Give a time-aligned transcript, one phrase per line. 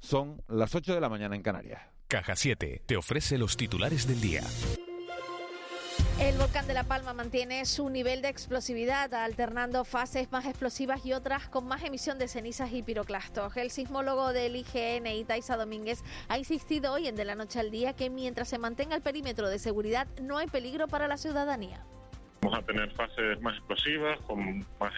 [0.00, 1.82] Son las 8 de la mañana en Canarias.
[2.08, 4.42] Caja 7 te ofrece los titulares del día.
[6.18, 11.12] El volcán de La Palma mantiene su nivel de explosividad, alternando fases más explosivas y
[11.12, 13.56] otras con más emisión de cenizas y piroclastos.
[13.56, 17.94] El sismólogo del IGN, Itaiza Domínguez, ha insistido hoy en De la Noche al Día
[17.94, 21.86] que mientras se mantenga el perímetro de seguridad no hay peligro para la ciudadanía.
[22.42, 24.92] Vamos a tener fases más explosivas, con más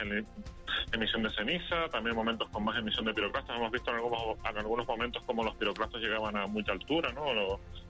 [0.92, 3.56] emisión de ceniza, también momentos con más emisión de piroclastos.
[3.56, 7.24] Hemos visto en algunos, en algunos momentos como los piroclastos llegaban a mucha altura, ¿no?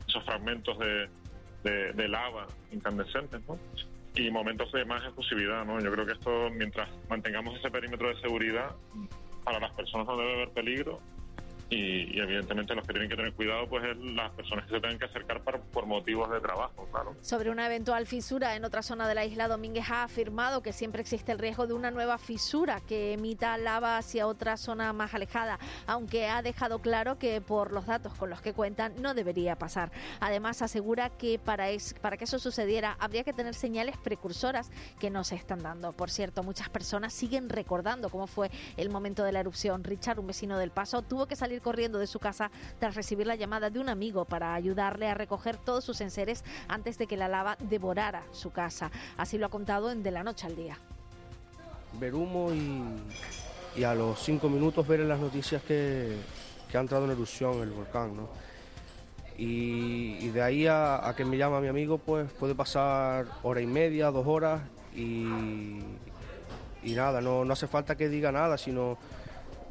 [0.08, 3.58] esos fragmentos de, de, lava incandescentes, ¿no?
[4.14, 5.80] Y momentos de más explosividad, ¿no?
[5.80, 8.74] Yo creo que esto, mientras mantengamos ese perímetro de seguridad,
[9.44, 11.00] para las personas no debe haber peligro
[11.72, 14.98] y, evidentemente los que tienen que tener cuidado pues es las personas que se tengan
[14.98, 17.16] que acercar por motivos de trabajo, claro.
[17.20, 21.00] Sobre una eventual fisura en otra zona de la isla, Domínguez ha afirmado que siempre
[21.00, 25.58] existe el riesgo de una nueva fisura que emita lava hacia otra zona más alejada,
[25.86, 29.90] aunque ha dejado claro que por los datos con los que cuentan no debería pasar.
[30.20, 31.66] Además asegura que para,
[32.00, 35.92] para que eso sucediera habría que tener señales precursoras que no se están dando.
[35.92, 39.84] Por cierto, muchas personas siguen recordando cómo fue el momento de la erupción.
[39.84, 43.36] Richard, un vecino del Paso, tuvo que salir corriendo de su casa tras recibir la
[43.36, 47.28] llamada de un amigo para ayudarle a recoger todos sus enseres antes de que la
[47.28, 48.90] lava devorara su casa.
[49.16, 50.78] Así lo ha contado en De la Noche al Día.
[51.98, 56.16] Ver humo y, a los cinco minutos ver en las noticias que,
[56.74, 58.28] ha entrado en erupción el volcán, ¿no?
[59.36, 64.10] Y, de ahí a, que me llama mi amigo, pues puede pasar hora y media,
[64.10, 64.62] dos horas
[64.94, 65.78] y,
[66.82, 68.98] y nada, no, no hace falta que diga nada, sino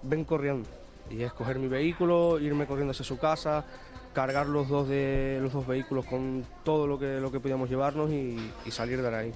[0.03, 0.67] ven corriendo
[1.11, 3.65] y es coger mi vehículo, irme corriendo hacia su casa,
[4.13, 8.11] cargar los dos de los dos vehículos con todo lo que lo que podíamos llevarnos
[8.11, 9.33] y, y salir de ahí.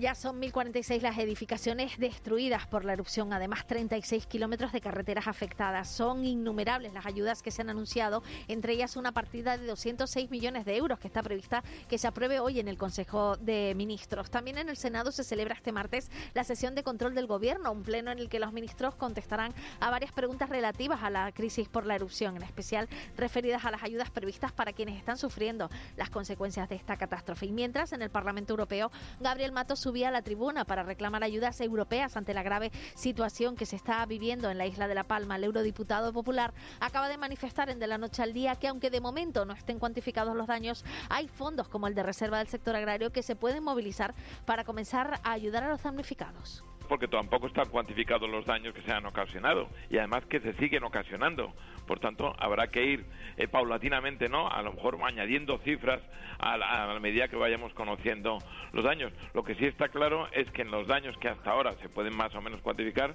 [0.00, 5.90] Ya son 1.046 las edificaciones destruidas por la erupción, además 36 kilómetros de carreteras afectadas.
[5.90, 10.64] Son innumerables las ayudas que se han anunciado, entre ellas una partida de 206 millones
[10.64, 14.30] de euros que está prevista que se apruebe hoy en el Consejo de Ministros.
[14.30, 17.82] También en el Senado se celebra este martes la sesión de control del Gobierno, un
[17.82, 21.84] pleno en el que los ministros contestarán a varias preguntas relativas a la crisis por
[21.84, 22.88] la erupción, en especial
[23.18, 25.68] referidas a las ayudas previstas para quienes están sufriendo
[25.98, 27.44] las consecuencias de esta catástrofe.
[27.44, 28.90] Y mientras en el Parlamento Europeo,
[29.20, 33.66] Gabriel Matos subía a la tribuna para reclamar ayudas europeas ante la grave situación que
[33.66, 35.34] se está viviendo en la isla de La Palma.
[35.34, 39.00] El eurodiputado popular acaba de manifestar en De la Noche al Día que aunque de
[39.00, 43.10] momento no estén cuantificados los daños, hay fondos como el de reserva del sector agrario
[43.10, 44.14] que se pueden movilizar
[44.44, 48.90] para comenzar a ayudar a los damnificados porque tampoco están cuantificados los daños que se
[48.90, 51.54] han ocasionado y además que se siguen ocasionando.
[51.86, 53.04] Por tanto, habrá que ir
[53.36, 54.50] eh, paulatinamente, ¿no?
[54.50, 56.00] A lo mejor añadiendo cifras
[56.40, 58.38] a la, medida que vayamos conociendo
[58.72, 59.12] los daños.
[59.34, 62.16] Lo que sí está claro es que en los daños que hasta ahora se pueden
[62.16, 63.14] más o menos cuantificar,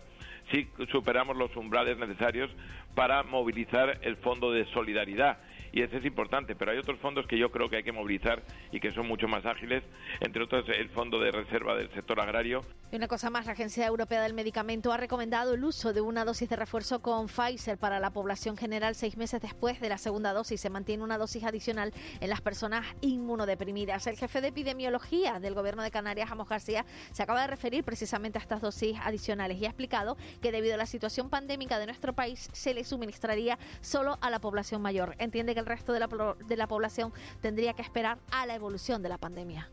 [0.53, 2.49] sí superamos los umbrales necesarios
[2.95, 5.37] para movilizar el fondo de solidaridad
[5.75, 8.41] y ese es importante, pero hay otros fondos que yo creo que hay que movilizar
[8.71, 9.83] y que son mucho más ágiles,
[10.21, 12.61] entre otros el Fondo de Reserva del Sector Agrario.
[12.93, 16.23] Y una cosa más, la Agencia Europea del Medicamento ha recomendado el uso de una
[16.23, 20.31] dosis de refuerzo con Pfizer para la población general seis meses después de la segunda
[20.31, 20.61] dosis.
[20.61, 24.07] Se mantiene una dosis adicional en las personas inmunodeprimidas.
[24.07, 28.37] El jefe de epidemiología del Gobierno de Canarias, Amos García, se acaba de referir precisamente
[28.37, 32.13] a estas dosis adicionales y ha explicado que debido a la situación pandémica de nuestro
[32.13, 35.15] país se le suministraría solo a la población mayor.
[35.17, 36.07] Entiende que el resto de la,
[36.47, 37.11] de la población
[37.41, 39.67] tendría que esperar a la evolución de la pandemia.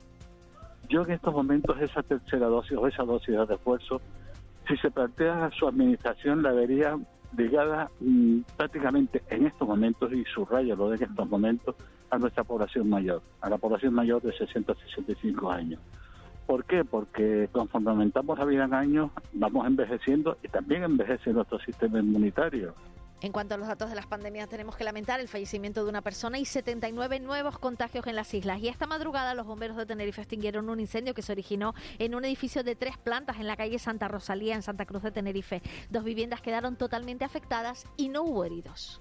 [0.89, 4.01] Yo en estos momentos esa tercera dosis o esa dosis de refuerzo,
[4.67, 6.99] si se plantea su administración, la vería
[7.37, 11.77] ligada mm, prácticamente en estos momentos, y subrayo lo de en estos momentos,
[12.11, 15.81] a nuestra población mayor, a la población mayor de 60 a 65 años.
[16.47, 16.85] ¿Por qué?
[16.85, 22.75] Porque conforme aumentamos la vida en años, vamos envejeciendo y también envejece nuestro sistema inmunitario.
[23.23, 26.03] En cuanto a los datos de las pandemias, tenemos que lamentar el fallecimiento de una
[26.03, 28.61] persona y 79 nuevos contagios en las islas.
[28.61, 32.25] Y esta madrugada los bomberos de Tenerife extinguieron un incendio que se originó en un
[32.25, 35.63] edificio de tres plantas en la calle Santa Rosalía, en Santa Cruz de Tenerife.
[35.89, 39.01] Dos viviendas quedaron totalmente afectadas y no hubo heridos.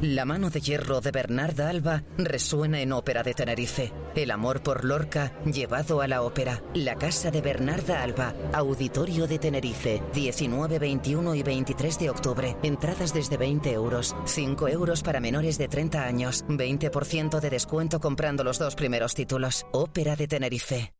[0.00, 3.90] La mano de hierro de Bernarda Alba resuena en Ópera de Tenerife.
[4.14, 6.62] El amor por Lorca llevado a la ópera.
[6.74, 12.56] La casa de Bernarda Alba, Auditorio de Tenerife, 19, 21 y 23 de octubre.
[12.62, 18.44] Entradas desde 20 euros, 5 euros para menores de 30 años, 20% de descuento comprando
[18.44, 19.66] los dos primeros títulos.
[19.72, 20.92] Ópera de Tenerife.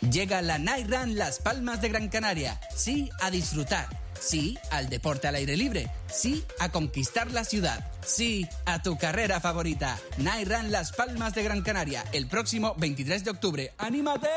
[0.00, 2.60] Llega la Night Run Las Palmas de Gran Canaria.
[2.74, 3.88] Sí, a disfrutar.
[4.20, 5.90] Sí, al deporte al aire libre.
[6.12, 7.90] Sí, a conquistar la ciudad.
[8.04, 9.98] Sí, a tu carrera favorita.
[10.18, 12.04] Night Run Las Palmas de Gran Canaria.
[12.12, 13.72] El próximo 23 de octubre.
[13.78, 14.28] ¡Anímate!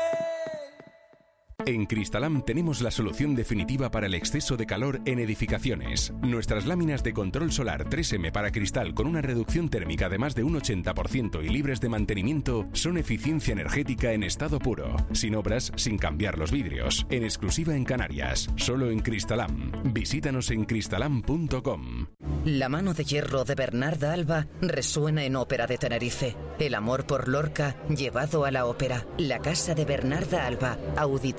[1.66, 6.12] En Cristalam tenemos la solución definitiva para el exceso de calor en edificaciones.
[6.22, 10.44] Nuestras láminas de control solar 3M para cristal con una reducción térmica de más de
[10.44, 15.98] un 80% y libres de mantenimiento son eficiencia energética en estado puro, sin obras, sin
[15.98, 19.72] cambiar los vidrios, en exclusiva en Canarias, solo en Cristalam.
[19.92, 22.06] Visítanos en cristalam.com.
[22.44, 26.36] La mano de hierro de Bernarda Alba resuena en Ópera de Tenerife.
[26.60, 29.06] El amor por Lorca llevado a la ópera.
[29.18, 30.78] La casa de Bernarda Alba,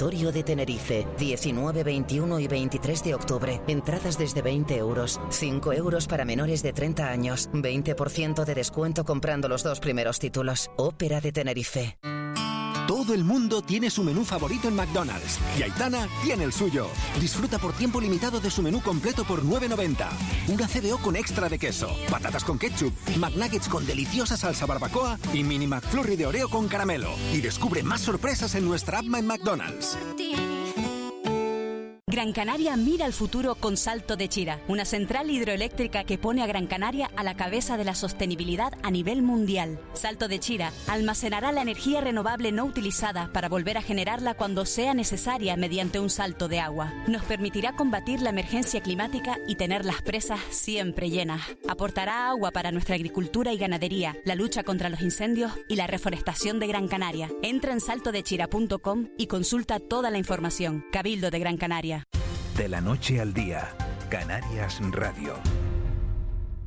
[0.09, 3.61] De Tenerife, 19, 21 y 23 de octubre.
[3.67, 9.47] Entradas desde 20 euros, 5 euros para menores de 30 años, 20% de descuento comprando
[9.47, 10.71] los dos primeros títulos.
[10.77, 12.00] Ópera de Tenerife.
[12.89, 16.88] Todo el mundo tiene su menú favorito en McDonald's y Aitana tiene el suyo.
[17.21, 20.07] Disfruta por tiempo limitado de su menú completo por 9.90.
[20.47, 25.44] Una CBO con extra de queso, patatas con ketchup, McNuggets con deliciosa salsa barbacoa y
[25.44, 27.12] mini McFlurry de Oreo con caramelo.
[27.31, 29.95] Y descubre más sorpresas en nuestra app en McDonald's.
[32.11, 36.47] Gran Canaria mira al futuro con Salto de Chira, una central hidroeléctrica que pone a
[36.47, 39.79] Gran Canaria a la cabeza de la sostenibilidad a nivel mundial.
[39.94, 44.95] Salto de Chira almacenará la energía renovable no utilizada para volver a generarla cuando sea
[44.95, 46.91] necesaria mediante un salto de agua.
[47.06, 51.44] Nos permitirá combatir la emergencia climática y tener las presas siempre llenas.
[51.67, 56.59] Aportará agua para nuestra agricultura y ganadería, la lucha contra los incendios y la reforestación
[56.59, 57.29] de Gran Canaria.
[57.44, 60.83] Entra en saltodechira.com y consulta toda la información.
[60.91, 61.98] Cabildo de Gran Canaria.
[62.59, 63.69] De la noche al día,
[64.09, 65.35] Canarias Radio.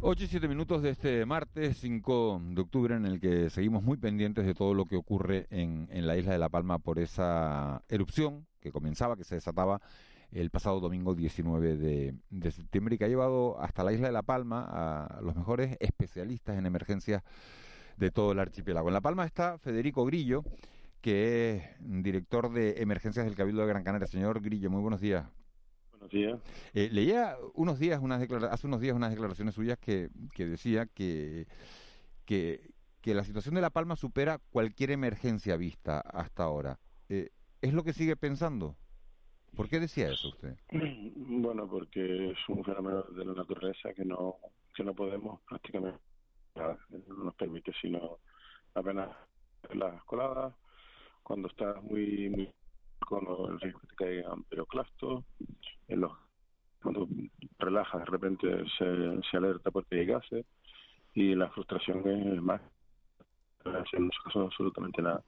[0.01, 3.99] 8 y 7 minutos de este martes 5 de octubre en el que seguimos muy
[3.99, 7.83] pendientes de todo lo que ocurre en, en la isla de La Palma por esa
[7.91, 9.83] erupción que comenzaba, que se desataba
[10.31, 14.15] el pasado domingo 19 de, de, septiembre y que ha llevado hasta la isla de
[14.15, 17.23] La Palma a los mejores especialistas en emergencias
[17.99, 18.89] de todo el archipiélago.
[18.89, 20.43] En La Palma está Federico Grillo,
[21.03, 24.07] que es director de emergencias del Cabildo de Gran Canaria.
[24.07, 25.27] Señor Grillo, muy buenos días.
[26.03, 26.41] Buenos días.
[26.75, 28.21] Eh, leía unos días unas
[28.51, 31.47] hace unos días unas declaraciones suyas que, que decía que,
[32.27, 36.81] que, que, la situación de La Palma supera cualquier emergencia vista hasta ahora.
[37.09, 37.31] Eh,
[37.61, 38.75] ¿Es lo que sigue pensando?
[39.55, 40.57] ¿Por qué decía eso usted?
[41.15, 44.37] Bueno, porque es un fenómeno de la naturaleza que no
[44.75, 45.99] que no podemos prácticamente
[46.57, 48.19] no nos permite sino
[48.75, 49.11] apenas
[49.75, 50.55] las coladas
[51.23, 52.53] cuando está muy muy
[53.03, 55.25] con el riesgo que te caigan peroclastos,
[55.89, 56.13] en los,
[56.83, 57.09] cuando
[57.59, 60.47] relajas de repente se, se alerta porque hay gases
[61.15, 62.61] y la frustración es más,
[63.65, 65.23] en muchos casos absolutamente nada.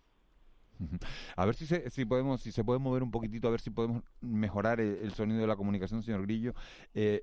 [1.37, 3.70] A ver si se, si podemos, si se puede mover un poquitito, a ver si
[3.70, 6.52] podemos mejorar el, el sonido de la comunicación, señor Grillo.
[6.94, 7.23] Eh,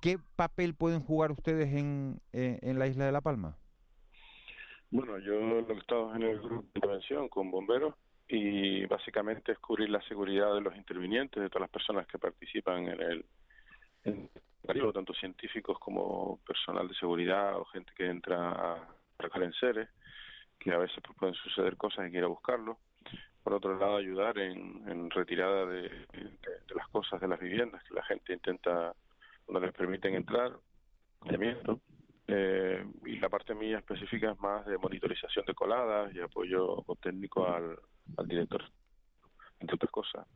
[0.00, 3.56] ¿Qué papel pueden jugar ustedes en, eh, en la isla de La Palma?
[4.90, 7.94] Bueno, yo lo que he estado en el grupo de intervención con bomberos
[8.28, 12.88] y básicamente es cubrir la seguridad de los intervinientes, de todas las personas que participan
[12.88, 13.24] en el
[14.04, 14.30] en
[14.64, 18.88] el tanto científicos como personal de seguridad o gente que entra a
[19.18, 19.88] recoger enseres,
[20.58, 22.78] que a veces pues, pueden suceder cosas y que ir a buscarlo.
[23.42, 27.94] Por otro lado, ayudar en, en retirada de, de, las cosas de las viviendas, que
[27.94, 28.94] la gente intenta,
[29.44, 30.52] cuando les permiten entrar,
[32.26, 37.46] Eh, y la parte mía específica es más de monitorización de coladas y apoyo técnico
[37.46, 37.78] al,
[38.16, 38.62] al director,
[39.60, 40.26] entre otras cosas.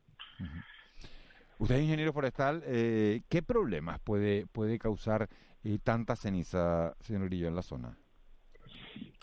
[1.59, 5.29] Usted es ingeniero forestal, eh, ¿qué problemas puede, puede causar
[5.65, 7.99] eh, tanta ceniza, señor Grillo, en la zona?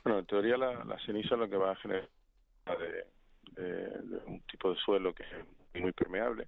[0.03, 2.09] Bueno, en teoría la, la ceniza lo que va a generar
[2.65, 5.23] de, de, un tipo de suelo que
[5.73, 6.47] es muy permeable,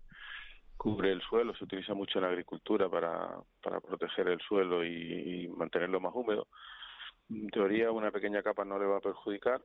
[0.75, 5.46] cubre el suelo, se utiliza mucho en la agricultura para, para proteger el suelo y,
[5.46, 6.48] y mantenerlo más húmedo.
[7.30, 9.62] En teoría una pequeña capa no le va a perjudicar,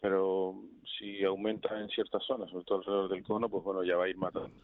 [0.00, 0.54] pero
[0.98, 4.08] si aumenta en ciertas zonas, sobre todo alrededor del cono, pues bueno, ya va a
[4.08, 4.54] ir matando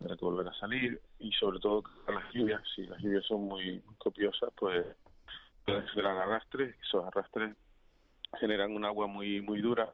[0.00, 3.82] para que volver a salir y sobre todo las lluvias, si las lluvias son muy
[3.98, 4.86] copiosas, pues
[5.92, 7.54] generar arrastres, esos arrastres
[8.38, 9.92] generan un agua muy muy dura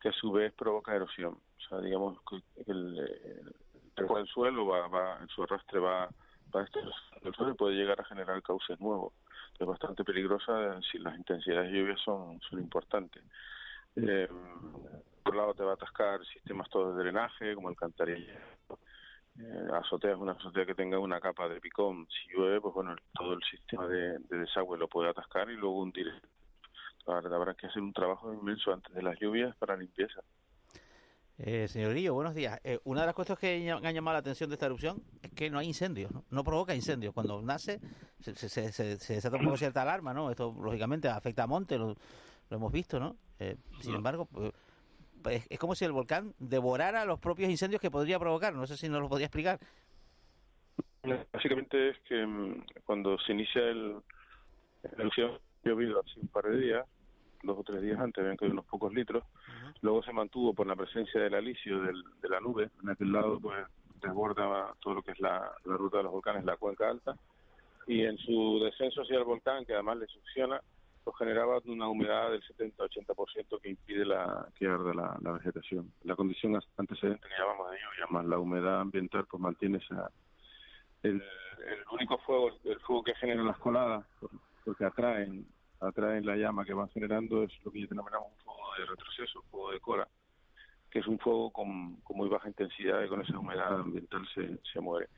[0.00, 1.34] que a su vez provoca erosión.
[1.34, 6.08] O sea, digamos que el, el, el suelo va, va, en su arrastre va,
[6.54, 6.66] va
[7.50, 9.12] y puede llegar a generar cauces nuevos.
[9.58, 13.22] Es bastante peligrosa si las intensidades de lluvia son, importantes.
[13.96, 14.28] Eh,
[15.22, 18.34] por un lado te va a atascar sistemas todos de drenaje, como el alcantarilla.
[19.38, 22.06] Eh, azotea es una azotea que tenga una capa de picón.
[22.08, 25.80] Si llueve, pues bueno, todo el sistema de, de desagüe lo puede atascar y luego
[25.80, 26.10] hundir.
[27.06, 30.22] Habrá que hacer un trabajo inmenso antes de las lluvias para limpieza.
[31.42, 32.60] Eh, señor Grillo, buenos días.
[32.64, 35.48] Eh, una de las cosas que han llamado la atención de esta erupción es que
[35.48, 36.24] no hay incendios, ¿no?
[36.30, 37.14] no provoca incendios.
[37.14, 37.80] Cuando nace
[38.20, 40.30] se, se, se, se desata un poco cierta alarma, ¿no?
[40.30, 41.96] Esto, lógicamente, afecta a Monte, lo,
[42.50, 43.16] lo hemos visto, ¿no?
[43.38, 48.18] Eh, sin embargo, pues, es, como si el volcán devorara los propios incendios que podría
[48.18, 48.54] provocar.
[48.54, 49.58] No sé si nos lo podría explicar.
[51.32, 53.94] Básicamente es que um, cuando se inicia el,
[54.82, 56.86] la erupción, llovido hace un par de días,
[57.42, 59.74] dos o tres días antes, ven que hay unos pocos litros, uh -huh.
[59.82, 63.40] luego se mantuvo por la presencia del alisio del, de la nube, en aquel lado
[63.40, 63.66] pues
[64.00, 67.16] desborda todo lo que es la, la ruta de los volcanes, la cuenca alta,
[67.86, 70.60] y en su descenso hacia el volcán, que además le succiona,
[71.02, 75.90] pues generaba una humedad del 70-80% que impide la, que arda la, la, vegetación.
[76.04, 80.10] La condición antecedente que llamamos de lluvia, más la humedad ambiental, pues mantiene esa...
[81.02, 81.22] El,
[81.66, 84.06] el único fuego, el fuego que generan las coladas,
[84.64, 85.46] porque atraen
[85.80, 89.50] atraen la llama que van generando es lo que denominamos un fuego de retroceso, un
[89.50, 90.08] fuego de cola,
[90.90, 94.80] que es un fuego con, muy baja intensidad y con esa humedad ambiental se, se
[94.80, 95.08] muere.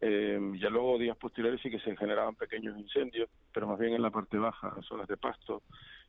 [0.00, 4.02] Eh, ya luego, días posteriores, sí que se generaban pequeños incendios, pero más bien en
[4.02, 5.62] la parte baja, en zonas de pasto.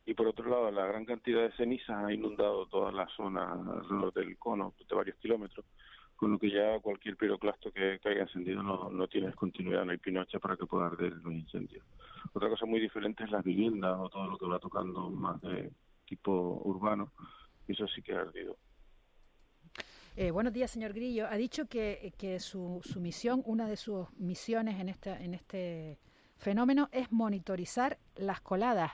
[0.06, 4.14] Y por otro lado, la gran cantidad de cenizas ha inundado toda la zona alrededor
[4.14, 5.66] del cono de varios kilómetros,
[6.20, 9.92] con lo que ya cualquier piroclasto que, que haya encendido no, no tiene continuidad, no
[9.92, 11.86] hay pinocha para que pueda arder los incendios.
[12.34, 15.72] Otra cosa muy diferente es las viviendas o todo lo que va tocando más de
[16.06, 17.14] tipo urbano,
[17.70, 18.58] eso sí que ha ardido.
[20.18, 21.26] Eh, buenos días, señor Grillo.
[21.30, 26.00] Ha dicho que, que su, su, misión, una de sus misiones en, esta, en este
[26.36, 28.92] fenómeno es monitorizar las coladas.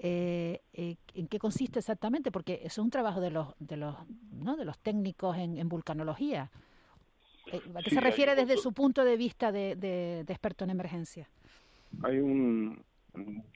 [0.00, 2.30] Eh, eh, ¿En qué consiste exactamente?
[2.30, 3.96] Porque eso es un trabajo de los, de los,
[4.32, 4.56] ¿no?
[4.56, 6.50] de los técnicos en, en vulcanología.
[7.46, 10.64] Eh, ¿A qué sí, se refiere desde su punto de vista de, de, de, experto
[10.64, 11.28] en emergencia?
[12.02, 12.84] Hay un...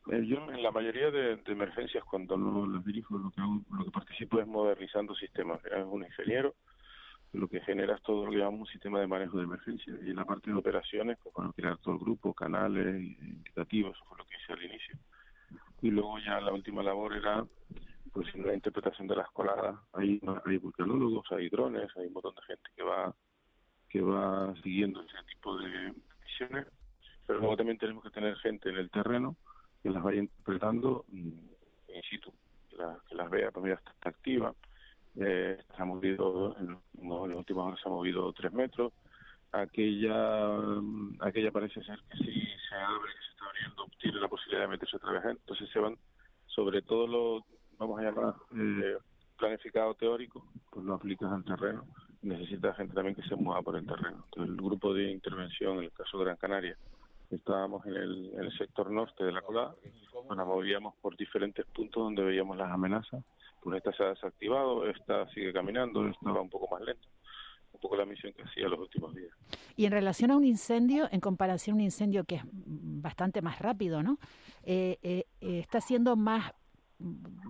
[0.07, 3.85] Yo en la mayoría de, de emergencias cuando lo, los dirijo lo que, hago, lo
[3.85, 5.61] que participo es modernizando sistemas.
[5.65, 6.55] Es un ingeniero
[7.33, 9.95] lo que genera es todo lo que llamamos un sistema de manejo de emergencia.
[10.03, 14.05] Y en la parte de operaciones, pues bueno, crear todo el grupo, canales, indicativos, eso
[14.05, 14.97] fue lo que hice al inicio.
[15.83, 17.45] Y luego ya la última labor era
[18.12, 19.77] pues la interpretación de las coladas.
[19.93, 23.15] Hay, hay vulcanólogos, hay drones, hay un montón de gente que va
[23.89, 25.93] que va siguiendo ese tipo de
[26.25, 26.67] misiones.
[27.27, 29.37] Pero luego también tenemos que tener gente en el terreno
[29.83, 32.33] que las vaya interpretando in situ,
[32.71, 34.55] que, la, que las vea, pues mira, está activa
[35.17, 38.93] eh, se ha movido, en, no, en los últimos años se ha movido tres metros.
[39.53, 40.59] Aquella,
[41.21, 42.33] aquella parece ser que si
[42.69, 43.12] se abre,
[43.52, 45.25] abriendo, tiene la posibilidad de meterse otra vez.
[45.25, 45.97] Entonces se van,
[46.47, 47.44] sobre todo lo,
[47.78, 48.97] vamos a llamar, eh,
[49.38, 51.87] planificado teórico, pues lo aplicas al terreno.
[52.23, 54.25] Necesita gente también que se mueva por el terreno.
[54.25, 56.76] Entonces el grupo de intervención, en el caso de Gran Canaria,
[57.30, 59.75] estábamos en el, en el sector norte de la colada,
[60.28, 63.25] nos movíamos por diferentes puntos donde veíamos las amenazas
[63.62, 67.09] pues esta se ha desactivado, esta sigue caminando, esta va un poco más lento.
[67.73, 69.33] Un poco la misión que hacía los últimos días.
[69.76, 73.59] Y en relación a un incendio, en comparación a un incendio que es bastante más
[73.59, 74.19] rápido, ¿no?
[74.62, 76.52] Eh, eh, está siendo más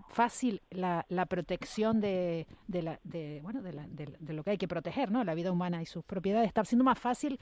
[0.09, 4.51] fácil la, la protección de, de, la, de bueno de, la, de, de, lo que
[4.51, 5.25] hay que proteger, ¿no?
[5.25, 6.49] La vida humana y sus propiedades.
[6.49, 7.39] Está siendo más fácil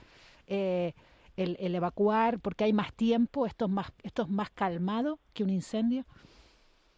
[0.46, 0.92] eh,
[1.37, 5.44] el, el, evacuar porque hay más tiempo, esto es más, esto es más calmado que
[5.44, 6.04] un incendio.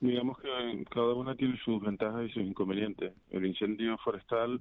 [0.00, 0.48] Digamos que
[0.90, 3.12] cada una tiene sus ventajas y sus inconvenientes.
[3.30, 4.60] El incendio forestal,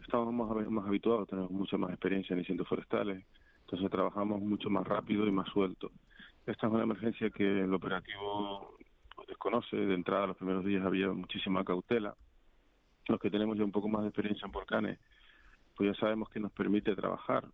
[0.00, 3.24] estamos más, más habituados, tenemos mucha más experiencia en incendios forestales,
[3.62, 5.90] entonces trabajamos mucho más rápido y más suelto.
[6.46, 8.76] esta es una emergencia que el operativo
[9.26, 9.76] desconoce.
[9.76, 12.14] De entrada, los primeros días había muchísima cautela.
[13.08, 14.98] Los que tenemos ya un poco más de experiencia en volcanes,
[15.74, 17.44] pues ya sabemos que nos permite trabajar.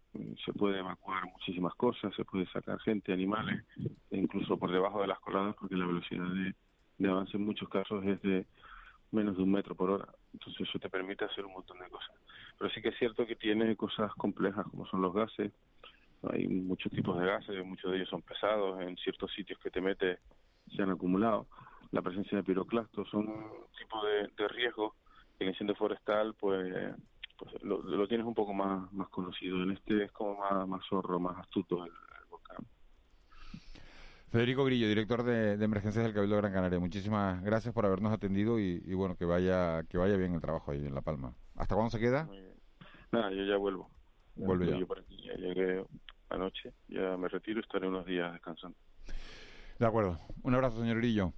[0.45, 3.65] Se puede evacuar muchísimas cosas, se puede sacar gente, animales,
[4.11, 6.55] e incluso por debajo de las coladas, porque la velocidad de,
[6.99, 8.47] de avance en muchos casos es de
[9.11, 10.09] menos de un metro por hora.
[10.33, 12.15] Entonces eso te permite hacer un montón de cosas.
[12.59, 15.53] Pero sí que es cierto que tiene cosas complejas como son los gases.
[16.31, 19.81] Hay muchos tipos de gases, muchos de ellos son pesados, en ciertos sitios que te
[19.81, 20.19] metes
[20.75, 21.47] se han acumulado.
[21.93, 24.95] La presencia de piroclastos son un tipo de, riesgo
[25.39, 26.95] que el incendio forestal pues,
[27.37, 29.63] pues lo, lo, tienes un poco más, más conocido.
[29.63, 31.93] En este es como más, más zorro, más astuto el,
[34.31, 36.79] Federico Grillo, director de, de, emergencias del Cabildo de Gran Canaria.
[36.79, 40.71] Muchísimas gracias por habernos atendido y, y, bueno, que vaya que vaya bien el trabajo
[40.71, 41.35] ahí en La Palma.
[41.57, 42.29] ¿Hasta cuándo se queda?
[43.11, 43.91] Nada, yo ya vuelvo.
[44.37, 44.79] Vuelve ya.
[44.79, 45.83] Yo por aquí ya llegué
[46.29, 48.77] anoche, ya me retiro, estaré unos días descansando.
[49.79, 50.19] De acuerdo.
[50.43, 51.33] Un abrazo, señor Grillo.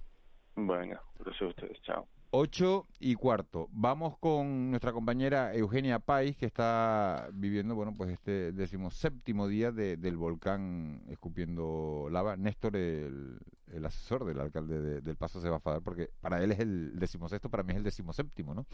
[0.55, 1.81] Venga, gracias a ustedes.
[1.83, 2.07] Chao.
[2.31, 3.67] 8 y cuarto.
[3.71, 9.97] Vamos con nuestra compañera Eugenia Pais, que está viviendo, bueno, pues este decimoséptimo día de,
[9.97, 12.37] del volcán escupiendo lava.
[12.37, 16.41] Néstor, el, el asesor del alcalde de, del Paso, se va a enfadar porque para
[16.41, 18.65] él es el decimosexto, para mí es el decimoséptimo, ¿no?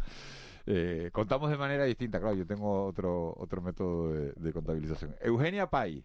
[0.67, 5.15] Eh, contamos de manera distinta, claro, yo tengo otro, otro método de, contabilización.
[5.21, 6.03] Eugenia Pais.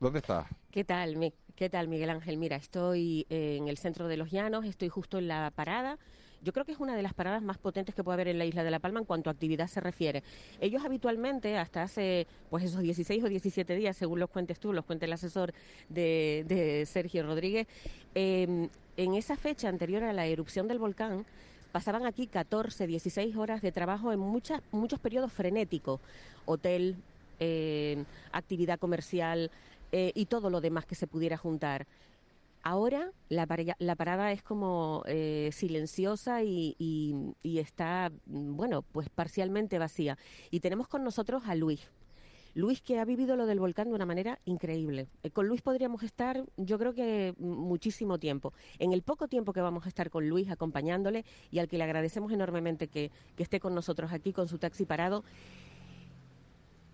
[0.00, 0.48] ¿Dónde estás?
[0.72, 2.36] ¿Qué tal, ¿Qué tal, Miguel Ángel?
[2.36, 5.98] Mira, estoy eh, en el centro de los Llanos, estoy justo en la parada.
[6.42, 8.44] Yo creo que es una de las paradas más potentes que puede haber en la
[8.44, 10.22] isla de La Palma en cuanto a actividad se refiere.
[10.60, 14.84] Ellos habitualmente, hasta hace pues esos 16 o 17 días, según los cuentes tú, los
[14.84, 15.54] cuente el asesor
[15.88, 17.66] de, Sergio Rodríguez,
[18.14, 21.24] eh, en esa fecha anterior a la erupción del volcán,
[21.70, 26.00] pasaban aquí 14, 16 horas de trabajo en muchas, muchos periodos frenéticos.
[26.44, 26.96] Hotel,
[27.40, 29.50] eh, actividad comercial,
[29.94, 31.86] eh, y todo lo demás que se pudiera juntar.
[32.62, 33.46] Ahora la,
[33.78, 40.16] la parada es como eh, silenciosa y, y, está, bueno, pues parcialmente vacía.
[40.50, 41.90] Y tenemos con nosotros a Luis.
[42.54, 45.08] Luis que ha vivido lo del volcán de una manera increíble.
[45.22, 48.52] Eh, con Luis podríamos estar, yo creo que muchísimo tiempo.
[48.78, 51.84] En el poco tiempo que vamos a estar con Luis acompañándole y al que le
[51.84, 55.24] agradecemos enormemente que esté con nosotros aquí con su taxi parado,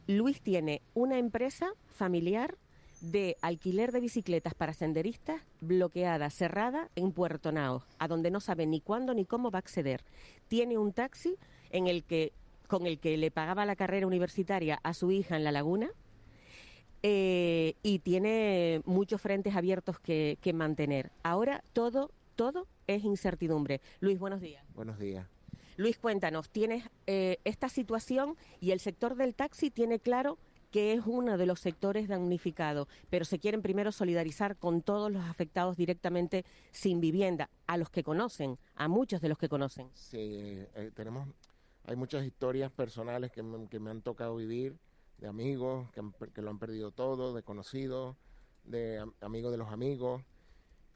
[0.07, 2.57] Luis tiene una empresa familiar
[3.01, 8.67] de alquiler de bicicletas para senderistas bloqueada, cerrada en Puerto Nao, a donde no sabe
[8.67, 10.05] ni cuándo ni cómo va a acceder.
[10.49, 11.37] Tiene un taxi
[11.71, 12.33] en el que,
[12.67, 15.91] con el que le pagaba la carrera universitaria a su hija en La Laguna
[17.03, 21.13] eh, y tiene muchos frentes abiertos que, que mantener.
[21.23, 23.81] Ahora todo, todo es incertidumbre.
[24.01, 24.65] Luis, buenos días.
[24.75, 25.27] Buenos días.
[25.79, 30.37] Luis, cuéntanos, tienes eh, esta situación y el sector del taxi tiene claro
[30.71, 35.25] que es uno de los sectores damnificados, pero se quieren primero solidarizar con todos los
[35.25, 39.91] afectados directamente sin vivienda, a los que conocen, a muchos de los que conocen.
[39.95, 41.29] Sí, eh, tenemos,
[41.85, 44.77] hay muchas historias personales que me, han tocado vivir,
[45.19, 48.17] de amigos que, han, que lo han perdido todo, de conocidos,
[48.65, 50.23] de am, amigos de los amigos,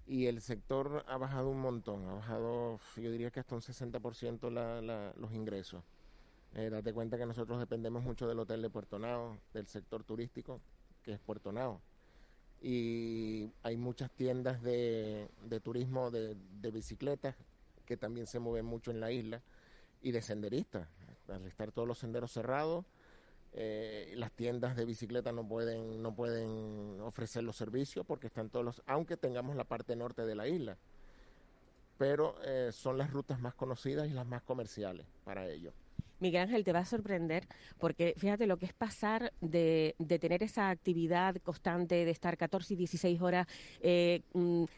[0.06, 4.50] y el sector ha bajado un montón, ha bajado, yo diría que hasta un 60%
[4.50, 5.82] la, la, los ingresos.
[6.54, 10.60] Eh, date cuenta que nosotros dependemos mucho del hotel de Puerto Nao, del sector turístico,
[11.02, 11.80] que es Puerto Nao.
[12.60, 17.34] Y hay muchas tiendas de, de turismo de, de, bicicletas
[17.86, 19.42] que también se mueven mucho en la isla
[20.00, 20.86] y de senderistas.
[21.28, 22.84] Al estar todos los senderos cerrados,
[23.54, 28.64] eh, las tiendas de bicicleta no pueden, no pueden ofrecer los servicios porque están todos
[28.64, 30.78] los, aunque tengamos la parte norte de la isla.
[31.98, 35.74] Pero eh, son las rutas más conocidas y las más comerciales para ellos.
[36.22, 40.44] Miguel Ángel, te va a sorprender porque fíjate lo que es pasar de, de tener
[40.44, 43.48] esa actividad constante, de estar 14 y 16 horas,
[43.80, 44.22] eh,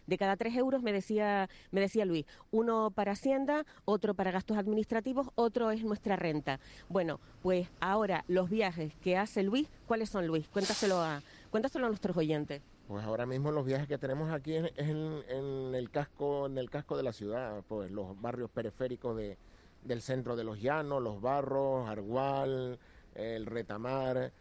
[0.06, 4.56] de cada 3 euros, me decía, me decía Luis, uno para Hacienda, otro para gastos
[4.56, 6.60] administrativos, otro es nuestra renta.
[6.88, 10.48] Bueno, pues ahora los viajes que hace Luis, ¿cuáles son Luis?
[10.48, 12.62] Cuéntaselo a, cuéntaselo a nuestros oyentes.
[12.88, 16.70] Pues ahora mismo los viajes que tenemos aquí es en, en, el casco, en el
[16.70, 19.36] casco de la ciudad, pues los barrios periféricos de,
[19.84, 22.78] del centro de los llanos, los barros, Argual,
[23.14, 24.32] el retamar,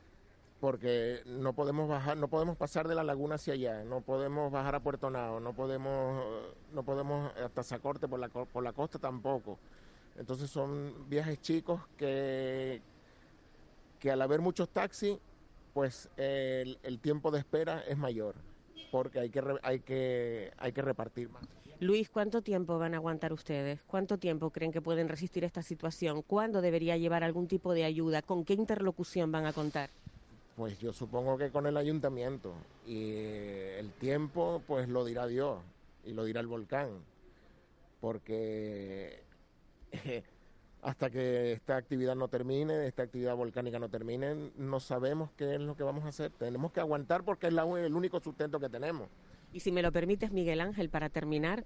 [0.60, 4.76] porque no podemos bajar, no podemos pasar de la laguna hacia allá, no podemos bajar
[4.76, 6.24] a Puerto Nao, no podemos,
[6.72, 9.60] no podemos hasta Sacorte por la, por la costa tampoco.
[10.16, 12.82] Entonces son viajes chicos que,
[14.00, 15.18] que al haber muchos taxis,
[15.74, 18.36] pues el tiempo de espera es mayor,
[18.94, 21.42] porque hay que, hay que, hay que repartir más.
[21.80, 23.82] Luis, ¿cuánto tiempo van a aguantar ustedes?
[23.88, 26.22] ¿Cuánto tiempo creen que pueden resistir esta situación?
[26.22, 28.22] ¿Cuándo debería llevar algún tipo de ayuda?
[28.22, 29.90] ¿Con qué interlocución van a contar?
[30.56, 32.54] Pues yo supongo que con el ayuntamiento
[32.86, 33.14] y
[33.80, 35.58] el tiempo pues lo dirá Dios
[36.06, 36.90] y lo dirá el volcán,
[38.00, 39.24] porque
[40.84, 45.62] hasta que esta actividad no termine, esta actividad volcánica no termine, no sabemos qué es
[45.62, 46.32] lo que vamos a hacer.
[46.32, 49.08] Tenemos que aguantar porque es el único sustento que tenemos.
[49.54, 51.64] Y si me lo permites, Miguel Ángel, para terminar,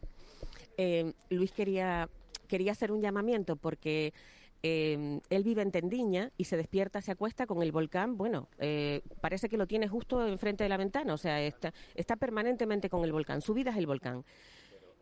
[0.77, 2.09] eh, Luis quería,
[2.47, 4.13] quería hacer un llamamiento porque
[4.61, 8.17] eh, él vive en Tendiña y se despierta, se acuesta con el volcán.
[8.17, 12.17] Bueno, eh, parece que lo tiene justo enfrente de la ventana, o sea, está, está
[12.17, 13.41] permanentemente con el volcán.
[13.41, 14.25] Su vida es el volcán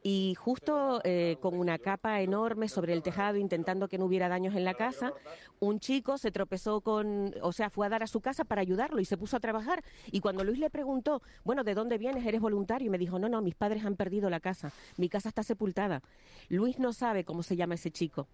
[0.07, 4.53] y justo eh, con una capa enorme sobre el tejado intentando que no hubiera daños
[4.53, 5.13] en la casa,
[5.59, 8.99] un chico se tropezó con, o sea, fue a dar a su casa para ayudarlo
[8.99, 9.83] y se puso a trabajar.
[10.11, 12.23] Y cuando Luis le preguntó, bueno, ¿de dónde vienes?
[12.23, 12.85] ¿Eres voluntario?
[12.85, 16.03] Y me dijo, no, no, mis padres han perdido la casa, mi casa está sepultada.
[16.49, 18.27] Luis no sabe cómo se llama ese chico,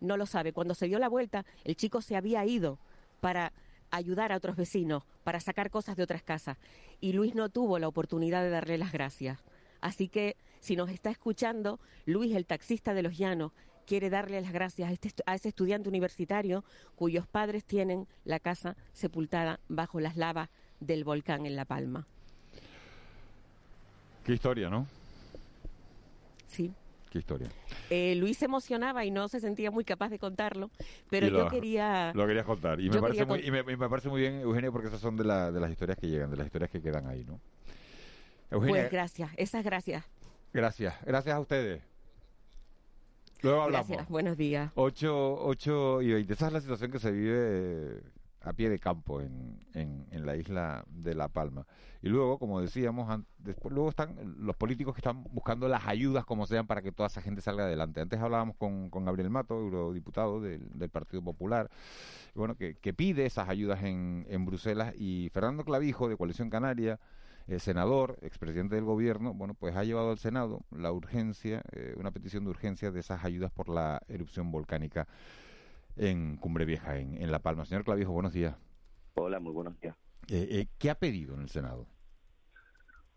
[0.00, 0.52] no lo sabe.
[0.52, 2.80] Cuando se dio la vuelta, el chico se había ido
[3.20, 3.52] para
[3.92, 6.58] ayudar a otros vecinos, para sacar cosas de otras casas.
[7.00, 9.38] Y Luis no tuvo la oportunidad de darle las gracias.
[9.80, 13.52] Así que si nos está escuchando, Luis, el taxista de los llanos,
[13.86, 16.64] quiere darle las gracias a, este, a ese estudiante universitario
[16.96, 20.48] cuyos padres tienen la casa sepultada bajo las lavas
[20.80, 22.06] del volcán en La Palma.
[24.24, 24.86] Qué historia, ¿no?
[26.46, 26.72] Sí.
[27.10, 27.48] Qué historia.
[27.90, 30.70] Eh, Luis se emocionaba y no se sentía muy capaz de contarlo,
[31.10, 32.10] pero yo quería...
[32.14, 32.80] Lo querías contar.
[32.80, 35.60] Y, me parece, muy, y me, parece muy bien, Eugenio, porque esas son de, de
[35.60, 37.38] las historias que llegan, de las historias que quedan ahí, ¿no?
[38.58, 40.04] pues gracias, esas gracias.
[40.54, 41.82] Gracias, gracias a ustedes.
[43.42, 43.88] Luego hablamos.
[43.88, 44.70] Gracias, buenos días.
[44.76, 46.32] 8, 8 y 20.
[46.32, 48.00] Esa es la situación que se vive
[48.40, 51.66] a pie de campo en, en, la isla de La Palma.
[52.02, 56.46] Y luego, como decíamos, después, luego están los políticos que están buscando las ayudas como
[56.46, 58.00] sean para que toda esa gente salga adelante.
[58.00, 61.68] Antes hablábamos con, con Gabriel Mato, eurodiputado del, del Partido Popular,
[62.36, 67.00] bueno, que, que pide esas ayudas en, en Bruselas, y Fernando Clavijo, de Coalición Canaria,
[67.46, 72.10] el senador, expresidente del gobierno, bueno, pues ha llevado al Senado la urgencia, eh, una
[72.10, 75.06] petición de urgencia de esas ayudas por la erupción volcánica
[75.96, 77.64] en Cumbre Vieja, en, La Palma.
[77.66, 78.56] Señor Clavijo, buenos días.
[79.14, 79.96] Hola, muy buenos días.
[80.28, 81.86] Eh, eh, ¿Qué ha pedido en el Senado?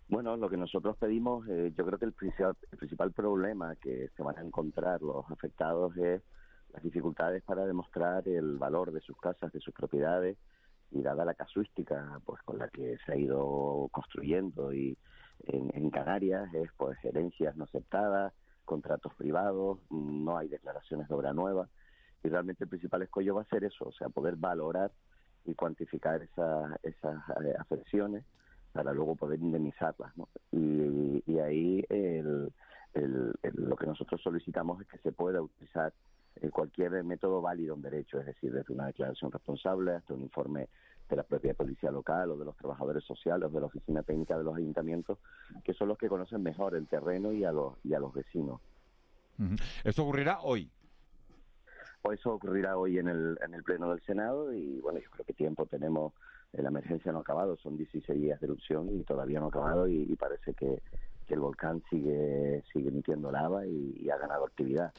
[0.10, 4.24] Bueno, lo que nosotros pedimos, yo creo que el principal, el principal problema que se
[4.24, 6.22] van a encontrar los afectados es
[6.74, 10.38] las dificultades para demostrar el valor de sus casas, de sus propiedades,
[10.92, 14.98] y dada la casuística pues con la que se ha ido construyendo y
[15.46, 18.34] en, Canarias es pues herencias no aceptadas,
[18.66, 21.70] contratos privados, no hay declaraciones de obra nueva
[22.24, 24.92] y realmente el principal escollo va a ser eso, o sea, poder valorar
[25.46, 28.26] y cuantificar esas esas eh, afecciones
[28.74, 30.14] para luego poder indemnizarlas.
[30.52, 32.52] Y, y ahí el,
[33.54, 35.94] lo que nosotros solicitamos es que se pueda utilizar
[36.52, 40.68] cualquier método válido en derecho, es decir, desde una declaración responsable hasta un informe
[41.10, 44.38] de la propia policía local o de los trabajadores sociales o de la oficina técnica
[44.38, 45.20] de los ayuntamientos,
[45.64, 48.60] que son los que conocen mejor el terreno y a los, y a los vecinos.
[49.84, 50.70] ¿Esto ocurrirá hoy?
[52.02, 55.26] O eso ocurrirá hoy en el, en el Pleno del Senado y bueno, yo creo
[55.26, 56.14] que tiempo tenemos,
[56.54, 59.50] eh, la emergencia no ha acabado, son 16 días de erupción y todavía no ha
[59.50, 60.82] acabado y, parece que,
[61.28, 64.94] el volcán sigue, sigue emitiendo lava y ha ganado actividad.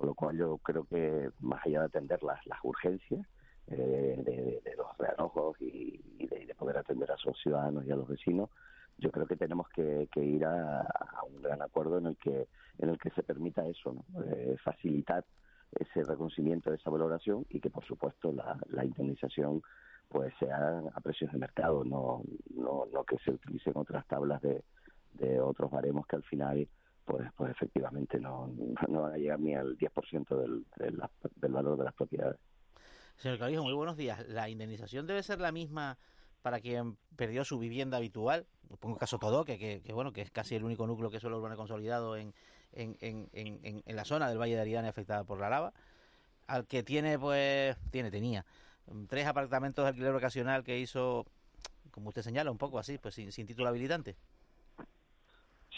[0.00, 3.26] Con lo cual yo creo que más allá de atender las, las urgencias
[3.66, 8.48] eh, de, los reanojos y, de, poder atender a sus ciudadanos y a los vecinos,
[8.96, 10.88] yo creo que tenemos que, ir a,
[11.28, 15.22] un gran acuerdo en el que en el que se permita eso, eh, facilitar
[15.78, 19.60] ese reconocimiento, esa valoración y que por supuesto la, la indemnización
[20.08, 22.22] pues sea a precios de mercado, no,
[22.54, 24.64] no, no que se utilicen otras tablas de,
[25.12, 26.66] de otros baremos que al final
[27.10, 28.48] pues, pues efectivamente no,
[28.88, 31.02] no van a llegar ni al 10% del, del,
[31.36, 32.38] del valor de las propiedades.
[33.16, 34.24] Señor Clavijo, muy buenos días.
[34.28, 35.98] ¿La indemnización debe ser la misma
[36.42, 38.46] para quien perdió su vivienda habitual?
[38.78, 41.56] Pongo caso todo, que, que, bueno, que es casi el único núcleo que suele urbano
[41.56, 42.32] consolidado en,
[42.72, 45.72] en, en, en, en la zona del Valle de Aridane afectada por la lava.
[46.46, 48.46] Al que tiene, pues, tiene, tenía
[49.08, 51.26] tres apartamentos de alquiler ocasional que hizo,
[51.90, 54.16] como usted señala, un poco así, pues sin, sin título habilitante.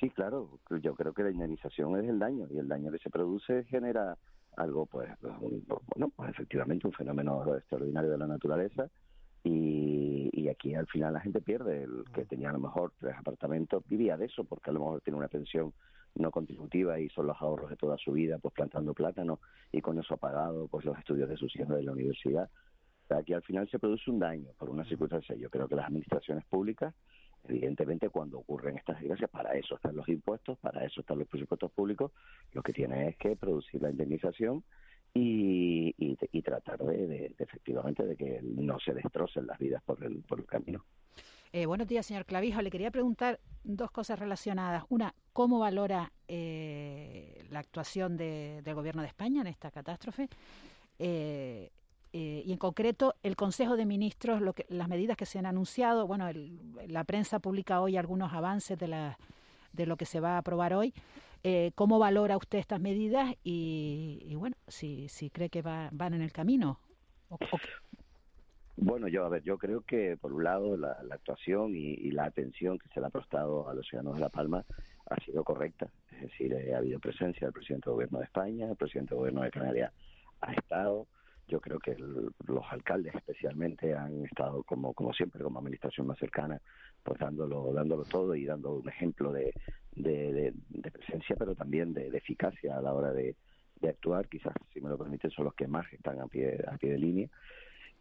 [0.03, 3.09] Sí, claro, yo creo que la indemnización es el daño y el daño que se
[3.09, 4.19] produce genera
[4.57, 8.91] algo, pues, bueno, pues efectivamente un fenómeno extraordinario de la naturaleza
[9.45, 13.15] y, y, aquí al final la gente pierde, el que tenía a lo mejor tres
[13.17, 15.73] apartamentos vivía de eso porque a lo mejor tiene una pensión
[16.17, 19.39] no contributiva y son los ahorros de toda su vida pues plantando plátano
[19.71, 22.51] y con eso ha pagado pues los estudios de sus hijos de la universidad.
[23.05, 25.37] O sea, aquí al final se produce un daño por una circunstancia.
[25.37, 26.93] Yo creo que las administraciones públicas
[27.49, 31.73] Evidentemente, cuando ocurren estas desgracias, para eso están los impuestos, para eso están los presupuestos
[31.73, 32.13] públicos,
[32.53, 34.63] lo que tiene es que producir la indemnización
[35.15, 40.39] y, y, tratar de, efectivamente de que no se destrocen las vidas por el, por
[40.39, 40.85] el camino.
[41.53, 42.63] Eh, buenos días, señor Clavijo.
[42.63, 44.85] Le quería preguntar dos cosas relacionadas.
[44.89, 50.29] Una, ¿cómo valora eh, la actuación del Gobierno de España en esta catástrofe?
[50.99, 51.71] Eh,
[52.13, 56.07] y en concreto, el Consejo de Ministros, lo que, las medidas que se han anunciado.
[56.07, 56.27] Bueno,
[56.87, 59.19] la prensa publica hoy algunos avances de, la,
[59.73, 60.93] de lo que se va a aprobar hoy.
[61.75, 63.35] ¿Cómo valora usted estas medidas?
[63.43, 66.79] Y, bueno, si, si cree que van en el camino.
[68.77, 72.79] Bueno, yo a ver, yo creo que por un lado la, actuación y, la atención
[72.79, 74.65] que se le ha prestado a los ciudadanos de La Palma
[75.07, 75.89] ha sido correcta.
[76.11, 79.19] Es decir, eh, ha habido presencia del presidente del Gobierno de España, el presidente del
[79.19, 79.93] Gobierno de Canarias
[80.41, 81.07] ha estado.
[81.49, 86.61] Yo creo que los alcaldes especialmente han estado como como siempre como administración más cercana,
[87.03, 89.53] pues dándolo dándolo todo y dando un ejemplo de,
[89.95, 90.53] de,
[90.91, 93.37] presencia, pero también de, eficacia a la hora de,
[93.89, 94.29] actuar.
[94.29, 96.99] Quizás, si me lo permiten, son los que más están a pie a pie de
[96.99, 97.29] línea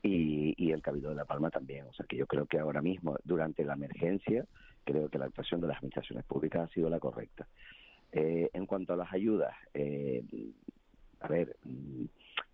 [0.04, 1.86] y, el Cabildo de La Palma también.
[1.88, 4.46] O sea que yo creo que ahora mismo, durante la emergencia,
[4.84, 7.48] creo que la actuación de las administraciones públicas ha sido la correcta.
[8.12, 10.24] Eh, en cuanto a las ayudas, eh,
[11.20, 11.56] a ver,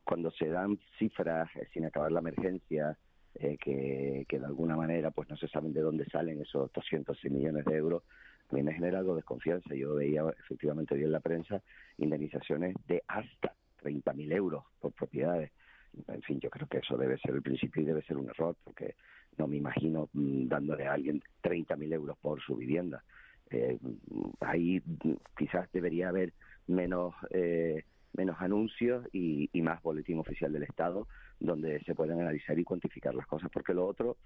[0.08, 2.98] cuando se dan cifras eh, sin acabar la emergencia,
[3.40, 7.66] que, que, de alguna manera pues no se saben de dónde salen esos 206 millones
[7.66, 8.02] de euros,
[8.50, 9.76] mí me genera algo de desconfianza.
[9.76, 11.62] Yo veía efectivamente hoy en la prensa
[11.98, 15.52] indemnizaciones de hasta 30.000 euros por propiedades
[16.08, 18.56] en fin, yo creo que eso debe ser el principio y debe ser un error,
[18.64, 18.96] porque
[19.38, 23.04] no me imagino mm, dándole a alguien 30.000 euros por su vivienda.
[23.50, 23.78] Eh,
[24.42, 26.34] ahí mm, quizás debería haber
[26.68, 27.84] menos eh,
[28.18, 31.08] menos anuncios y, más boletín oficial del Estado
[31.40, 34.18] donde se puedan analizar y cuantificar las cosas, porque lo otro,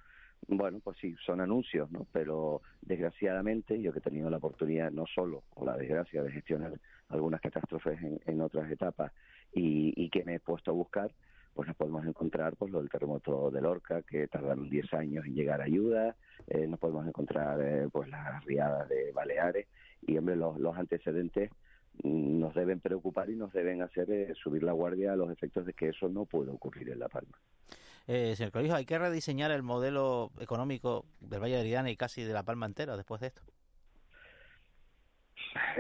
[0.48, 2.08] bueno, pues sí, son anuncios, ¿no?
[2.12, 6.80] Pero desgraciadamente, yo que he tenido la oportunidad, no solo, o la desgracia de gestionar
[7.10, 9.12] algunas catástrofes en, otras etapas
[9.54, 11.12] y, y que me he puesto a buscar,
[11.54, 15.36] pues nos podemos encontrar pues lo del terremoto de Lorca, que tardaron 10 años en
[15.36, 16.16] llegar ayuda,
[16.48, 19.68] eh, nos podemos encontrar eh, pues las riadas de Baleares,
[20.02, 21.52] y hombre, los, antecedentes
[22.04, 25.74] nos deben preocupar y nos deben hacer eh, subir la guardia a los efectos de
[25.74, 27.38] que eso no puede ocurrir en La Palma.
[28.08, 32.24] Eh, señor Clavijo, ¿hay que rediseñar el modelo económico del Valle de Ariana y casi
[32.24, 33.42] de La Palma entera después de esto?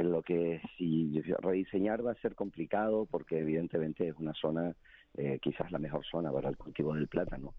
[0.01, 4.75] Lo que si rediseñar va a ser complicado porque evidentemente es una zona
[5.17, 7.55] eh, quizás la mejor zona para el cultivo del plátano.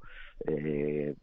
[0.47, 1.15] Eh,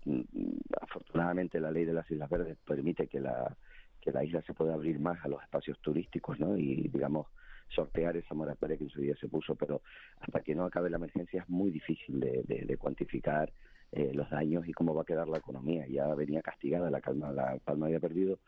[0.79, 3.55] afortunadamente la ley de las Islas Verdes permite que la,
[4.01, 6.57] que la isla se pueda abrir más a los espacios turísticos ¿no?
[6.57, 7.27] y, digamos,
[7.69, 9.81] sortear esa moratoria que en su día se puso, pero
[10.19, 13.51] hasta que no acabe la emergencia es muy difícil de, cuantificar
[13.91, 15.85] eh, los daños y cómo va a quedar la economía.
[15.87, 18.39] Ya venía castigada, la, calma, la Palma había perdido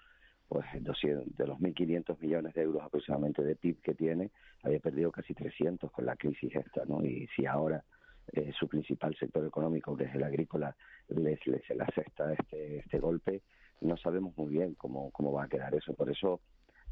[0.48, 4.32] pues de los 1.500 millones de euros aproximadamente de PIB que tiene,
[4.64, 7.06] había perdido casi 300 con la crisis esta, ¿no?
[7.06, 7.82] Y si ahora
[8.34, 10.76] eh, su principal sector económico, que es el agrícola,
[11.08, 13.44] les, les, le asesta este, este golpe,
[13.82, 15.94] no sabemos muy bien cómo, cómo va a quedar eso.
[15.94, 16.40] Por eso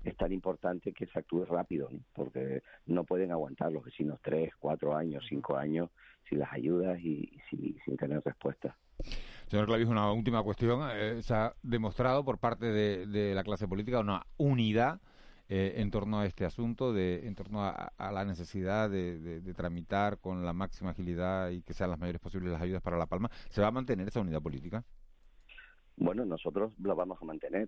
[0.04, 4.96] es tan importante que se actúe rápido, porque no pueden aguantar los vecinos tres, cuatro
[4.96, 5.90] años, cinco años
[6.28, 8.76] sin las ayudas y, sin tener respuesta.
[9.48, 10.88] Señor Clavijo, una última cuestión.
[10.94, 15.02] Eh, se ha demostrado por parte de, la clase política una unidad
[15.48, 20.46] eh, en torno a este asunto, de, en torno a, la necesidad de, tramitar con
[20.46, 23.32] la máxima agilidad y que sean las mayores posibles las ayudas para La Palma.
[23.50, 24.84] ¿Se va a mantener esa unidad política?
[26.02, 27.68] Bueno, nosotros la vamos a mantener.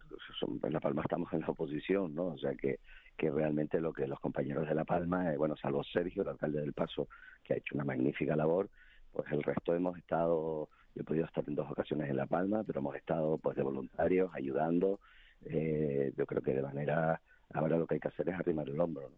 [0.63, 2.27] En La Palma estamos en la oposición, ¿no?
[2.27, 2.79] O sea que,
[3.17, 6.61] que realmente lo que los compañeros de La Palma, eh, bueno, salvo Sergio, el alcalde
[6.61, 7.09] del Paso,
[7.43, 8.69] que ha hecho una magnífica labor,
[9.11, 12.63] pues el resto hemos estado yo he podido estar en dos ocasiones en La Palma,
[12.65, 14.99] pero hemos estado pues de voluntarios, ayudando.
[15.45, 17.21] Eh, yo creo que de manera,
[17.53, 19.11] ahora lo que hay que hacer es arrimar el hombro.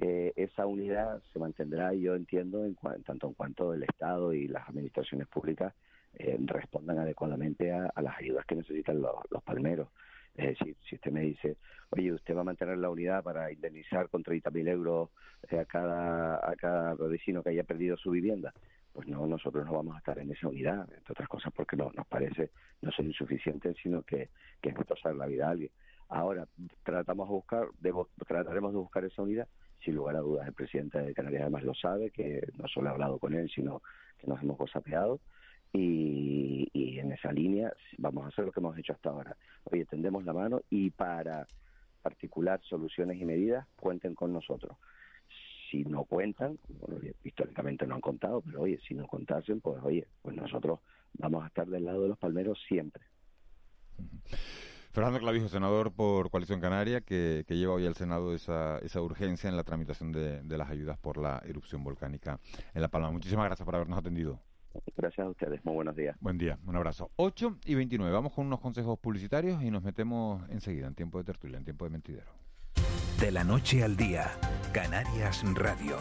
[0.00, 4.68] Eh, esa unidad se mantendrá, yo entiendo, en, tanto en cuanto el Estado y las
[4.68, 5.74] administraciones públicas
[6.18, 9.88] eh, respondan adecuadamente a, las ayudas que necesitan los, palmeros.
[10.34, 11.56] Es decir, si usted me dice,
[11.90, 15.10] oye, usted va a mantener la unidad para indemnizar con 30.000 euros
[15.50, 18.52] a cada, a cada vecino que haya perdido su vivienda,
[18.92, 21.90] pues no, nosotros no vamos a estar en esa unidad, entre otras cosas porque no
[21.94, 22.50] nos parece
[22.80, 25.70] no ser insuficiente, sino que, que es destrozar la vida a alguien.
[26.08, 26.46] Ahora,
[26.82, 27.68] tratamos de buscar,
[28.26, 29.48] trataremos de buscar esa unidad,
[29.84, 30.46] sin lugar a dudas.
[30.46, 33.82] El presidente de Canarias además lo sabe, que no solo he hablado con él, sino
[34.18, 35.20] que nos hemos gozapeado.
[35.72, 39.36] Y, en esa línea vamos a hacer lo que hemos hecho hasta ahora.
[39.64, 41.46] Oye, tendemos la mano y para
[42.02, 44.76] articular soluciones y medidas, cuenten con nosotros
[45.70, 50.06] si no cuentan, bueno, históricamente no han contado, pero oye, si no contasen, pues oye,
[50.22, 50.80] pues nosotros
[51.14, 53.02] vamos a estar del lado de los palmeros siempre.
[54.92, 59.56] Fernando Clavijo, senador por Coalición Canaria, que, lleva hoy al Senado esa, esa urgencia en
[59.56, 62.40] la tramitación de, las ayudas por la erupción volcánica
[62.72, 63.10] en La Palma.
[63.10, 64.40] Muchísimas gracias por habernos atendido.
[64.96, 65.64] Gracias a ustedes.
[65.64, 66.16] Muy buenos días.
[66.20, 66.58] Buen día.
[66.66, 67.10] Un abrazo.
[67.16, 68.12] 8 y 29.
[68.12, 71.84] Vamos con unos consejos publicitarios y nos metemos enseguida en tiempo de tertulia, en tiempo
[71.84, 72.32] de mentidero.
[73.20, 74.30] De la noche al día,
[74.72, 75.96] Canarias Radio.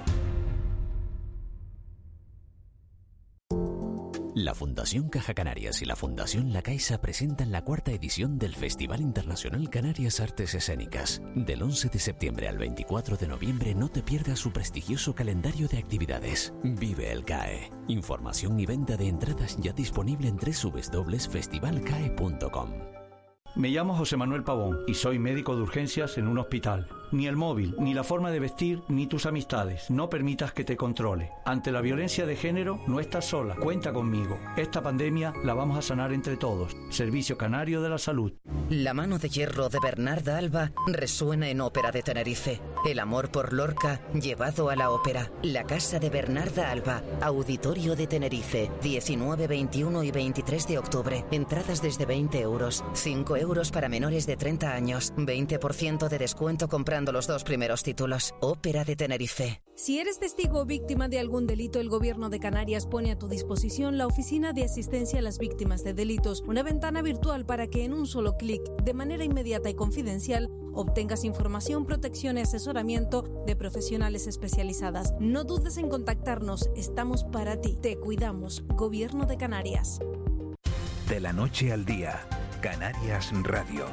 [4.36, 9.00] La Fundación Caja Canarias y la Fundación La Caixa presentan la cuarta edición del Festival
[9.00, 11.21] Internacional Canarias Artes Escénicas.
[11.36, 15.78] Del 11 de septiembre al 24 de noviembre no te pierdas su prestigioso calendario de
[15.78, 16.54] actividades.
[16.63, 17.71] Vive el CAE.
[17.88, 22.69] Información y venta de entradas ya disponible en www.festivalcae.com.
[23.56, 26.89] Me llamo José Manuel Pavón y soy médico de urgencias en un hospital.
[27.12, 29.89] Ni el móvil, ni la forma de vestir, ni tus amistades.
[29.89, 31.32] No permitas que te controle.
[31.46, 33.56] Ante la violencia de género, no estás sola.
[33.56, 34.39] Cuenta conmigo.
[34.58, 36.76] Esta pandemia la vamos a sanar entre todos.
[36.89, 38.34] Servicio Canario de la Salud.
[38.70, 42.62] La mano de hierro de Bernarda Alba resuena en Ópera de Tenerife.
[42.86, 45.32] El amor por Lorca llevado a la ópera.
[45.44, 47.02] La casa de Bernarda Alba.
[47.22, 48.72] Auditorio de Tenerife.
[48.82, 51.26] 19, 21 y 23 de octubre.
[51.32, 52.84] Entradas desde 20 euros.
[52.94, 55.13] 5 euros para menores de 30 años.
[55.15, 56.68] 20% de descuento
[57.03, 58.34] los dos primeros títulos.
[58.39, 59.62] Ópera de Tenerife.
[59.75, 63.27] Si eres testigo o víctima de algún delito, el Gobierno de Canarias pone a tu
[63.27, 67.84] disposición la Oficina de Asistencia a las Víctimas de Delitos, una ventana virtual para que
[67.84, 73.55] en un solo clic, de manera inmediata y confidencial, obtengas información, protección y asesoramiento de
[73.55, 75.13] profesionales especializadas.
[75.19, 77.77] No dudes en contactarnos, estamos para ti.
[77.81, 79.99] Te cuidamos, Gobierno de Canarias.
[81.10, 82.21] De la noche al día,
[82.62, 83.86] Canarias Radio.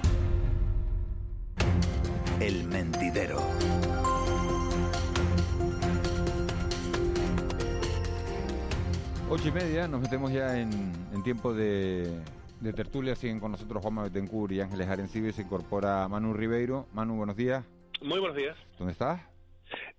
[2.42, 3.38] El Mentidero.
[9.30, 12.20] Ocho y media, nos metemos ya en, tiempo de,
[12.74, 13.14] tertulia.
[13.14, 15.32] Siguen con nosotros Juanma Betancourt y Ángeles Arencibe.
[15.32, 16.88] Se incorpora Manu Ribeiro.
[16.92, 17.64] Manu, buenos días.
[18.00, 18.56] Muy buenos días.
[18.76, 19.20] ¿Dónde estás?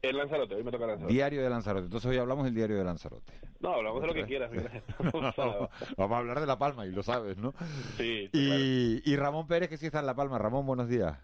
[0.02, 1.14] En Lanzarote, hoy me toca Lanzarote.
[1.14, 1.86] Diario de Lanzarote.
[1.86, 3.40] Entonces hoy hablamos del diario de Lanzarote.
[3.62, 4.52] No, hablamos de lo que quieras.
[5.98, 7.54] vamos a hablar de La Palma y lo sabes, ¿no?
[7.96, 8.30] Sí.
[8.34, 10.38] Y, y Ramón Pérez, que sí está en La Palma.
[10.38, 11.18] Ramón, buenos días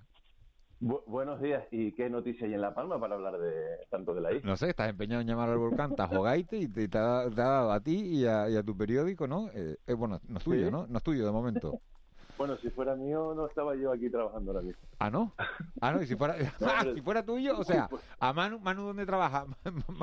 [0.80, 1.66] buenos días.
[1.72, 4.50] ¿Y qué noticia hay en La Palma para hablar de tanto de la isla?
[4.50, 7.80] No sé, estás empeñado en llamar al volcán Tajogaite y te, te, ha, dado a
[7.80, 9.50] ti y a, tu periódico, ¿no?
[9.54, 10.88] Eh, eh, bueno, no es tuyo, ¿no?
[10.88, 11.80] No es tuyo de momento.
[12.38, 14.82] Bueno, si fuera mío, no estaba yo aquí trabajando ahora mismo.
[14.98, 15.34] ¿Ah, no?
[15.82, 19.06] Ah, no, y si fuera, ah, si fuera tuyo, o sea, ¿a Manu, Manu dónde
[19.06, 19.46] trabaja?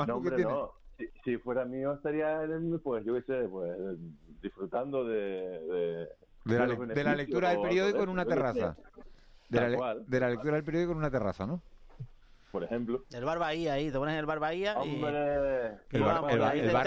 [0.06, 0.72] no, hombre, no.
[1.24, 2.46] Si, fuera mío, estaría,
[2.84, 3.74] pues, yo qué sé, pues,
[4.42, 5.16] disfrutando de...
[5.16, 6.08] de,
[6.44, 8.76] de la, lectura del periódico en una terraza.
[9.48, 11.62] De la, de la, lectura del periódico en una terraza, ¿no?
[12.50, 13.04] Por ejemplo.
[13.12, 14.94] El bar Bahía ahí, te pones en el bar Bahía y...
[14.94, 15.66] ¡Hombre!
[15.90, 16.87] El bar, el, bar, el, bar,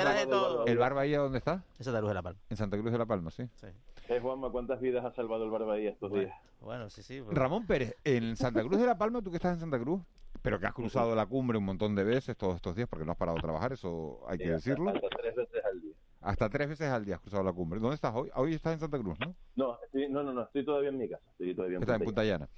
[0.68, 1.64] ¿El bar Bahía dónde está?
[1.78, 2.40] En Santa Cruz de la Palma.
[2.50, 3.48] En Santa Cruz de la Palma, sí.
[3.56, 3.68] sí.
[4.10, 6.34] Eh, Juanma, ¿cuántas vidas ha salvado el bar Bahía estos días?
[6.62, 7.22] Bueno, sí, sí.
[7.22, 7.38] Pues.
[7.38, 10.02] Ramón Pérez, en Santa Cruz de la Palma, tú que estás en Santa Cruz,
[10.42, 13.12] pero que has cruzado la cumbre un montón de veces todos estos días porque no
[13.12, 14.90] has parado de trabajar, eso hay que decirlo.
[14.90, 15.89] Hasta, tres veces al día.
[16.22, 17.80] Hasta tres veces al día has cruzado la cumbre.
[17.80, 18.30] ¿Dónde estás hoy?
[18.36, 19.36] Hoy estás en Santa Cruz, ¿no?
[19.56, 19.78] No,
[20.10, 21.24] no, no, no, estoy todavía en mi casa.
[21.32, 22.50] Estoy todavía en estás en Punta Llana.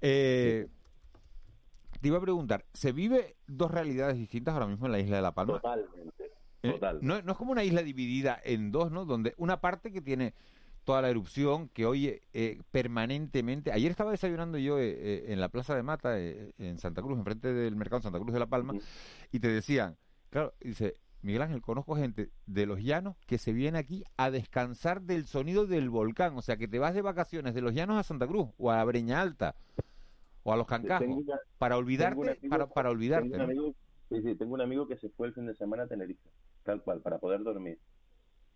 [0.00, 0.66] Eh,
[2.00, 5.22] te iba a preguntar, ¿se vive dos realidades distintas ahora mismo en la isla de
[5.22, 5.54] La Palma?
[5.54, 6.32] Totalmente.
[6.62, 9.04] Eh, no, es como una isla dividida en dos, ¿no?
[9.04, 10.34] Donde una parte que tiene
[10.84, 13.70] toda la erupción, que oye eh, permanentemente.
[13.70, 18.02] Ayer estaba desayunando yo en la Plaza de Mata, en Santa Cruz, enfrente del mercado
[18.02, 18.74] Santa Cruz de La Palma,
[19.30, 19.96] y te decían,
[20.30, 25.02] claro, dice, Miguel Ángel, conozco gente de los llanos que se viene aquí a descansar
[25.02, 26.36] del sonido del volcán.
[26.36, 28.84] O sea, que te vas de vacaciones de los llanos a Santa Cruz o a
[28.84, 29.56] Breña Alta
[30.44, 31.24] o a los cancajos
[31.58, 33.28] para olvidarte, para, para olvidarte.
[33.28, 33.74] Tengo un amigo,
[34.08, 36.30] sí, sí, tengo un amigo que se fue el fin de semana a Tenerife,
[36.62, 37.80] tal cual, para poder dormir.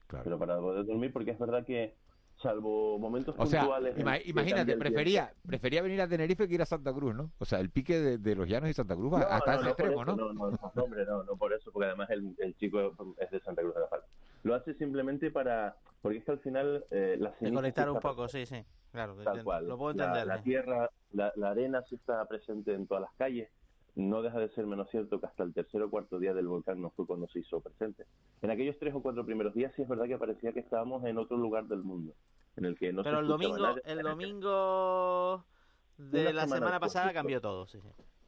[0.06, 0.22] Claro.
[0.22, 1.96] Pero para poder dormir, porque es verdad que
[2.40, 3.94] salvo momentos o puntuales.
[3.94, 7.30] Sea, imagínate, prefería, prefería venir a Tenerife que ir a Santa Cruz, ¿no?
[7.38, 10.16] O sea, el pique de, los llanos y Santa Cruz hasta ese extremo, ¿no?
[10.16, 13.40] No, no, no, hombre, no, no por eso, porque además el, el, chico es de
[13.40, 14.06] Santa Cruz de la Palma.
[14.42, 18.46] Lo hace simplemente para, porque es que al final eh, la conectar un poco, sí,
[18.46, 19.16] sí, claro.
[19.22, 19.68] Tal cual.
[19.68, 20.26] Lo puedo entender.
[20.26, 23.50] La, tierra, la, la arena sí está presente en todas las calles
[23.94, 26.80] no deja de ser menos cierto que hasta el tercer o cuarto día del volcán
[26.80, 28.04] no fue cuando se hizo presente.
[28.42, 31.18] En aquellos tres o cuatro primeros días sí es verdad que parecía que estábamos en
[31.18, 32.12] otro lugar del mundo
[32.56, 35.44] en el que no Pero el domingo, el domingo
[35.98, 37.78] de la semana, pasada cambió todo, sí,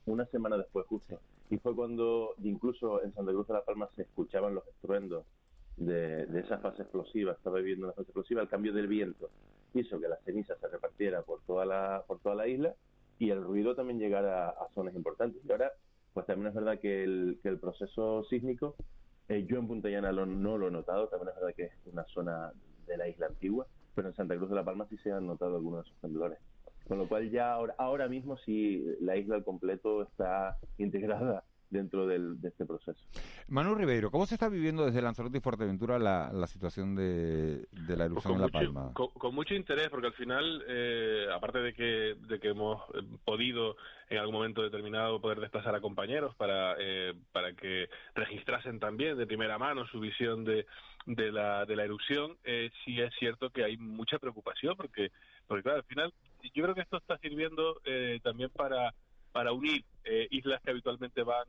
[0.07, 1.19] Una semana después, justo.
[1.51, 5.25] Y fue cuando, incluso en Santa Cruz de la Palma, se escuchaban los estruendos
[5.77, 7.33] de, de esa fase explosiva.
[7.33, 8.43] Estaba viviendo una fase explosiva.
[8.43, 9.31] El cambio del viento
[9.75, 12.75] hizo que la ceniza se repartiera por toda la, por toda la isla
[13.23, 15.41] y el ruido también llegara a, zonas importantes.
[15.45, 15.71] Y ahora,
[16.13, 18.75] pues también es verdad que el, que el proceso sísmico,
[19.29, 22.05] eh, yo en Punta Llana no lo he notado, también es verdad que es una
[22.07, 22.53] zona
[22.89, 25.55] de la isla antigua, pero en Santa Cruz de la Palma sí se han notado
[25.55, 26.41] algunos de esos temblores.
[26.89, 32.07] Con lo cual ya ahora, ahora mismo sí la isla al completo está integrada dentro
[32.07, 33.01] del, de este proceso.
[33.49, 37.97] Manu Ribeiro, ¿cómo se está viviendo desde Lanzarote y Fuerteventura la, la situación de, de
[37.97, 38.93] la erupción Pues en La Palma?
[38.93, 43.03] Con, con mucho interés, porque al final, eh, aparte de que, de que hemos eh,
[43.25, 43.77] podido
[44.11, 49.27] en algún momento determinado poder desplazar a compañeros para, eh, para que registrasen también de
[49.27, 50.67] primera mano su visión de,
[51.07, 55.11] de, la, de la erupción, eh, sí es cierto que hay mucha preocupación, porque,
[55.47, 56.13] porque claro, al final
[56.55, 58.93] yo creo que esto está sirviendo eh, también para,
[59.33, 61.47] para unir eh, islas que habitualmente van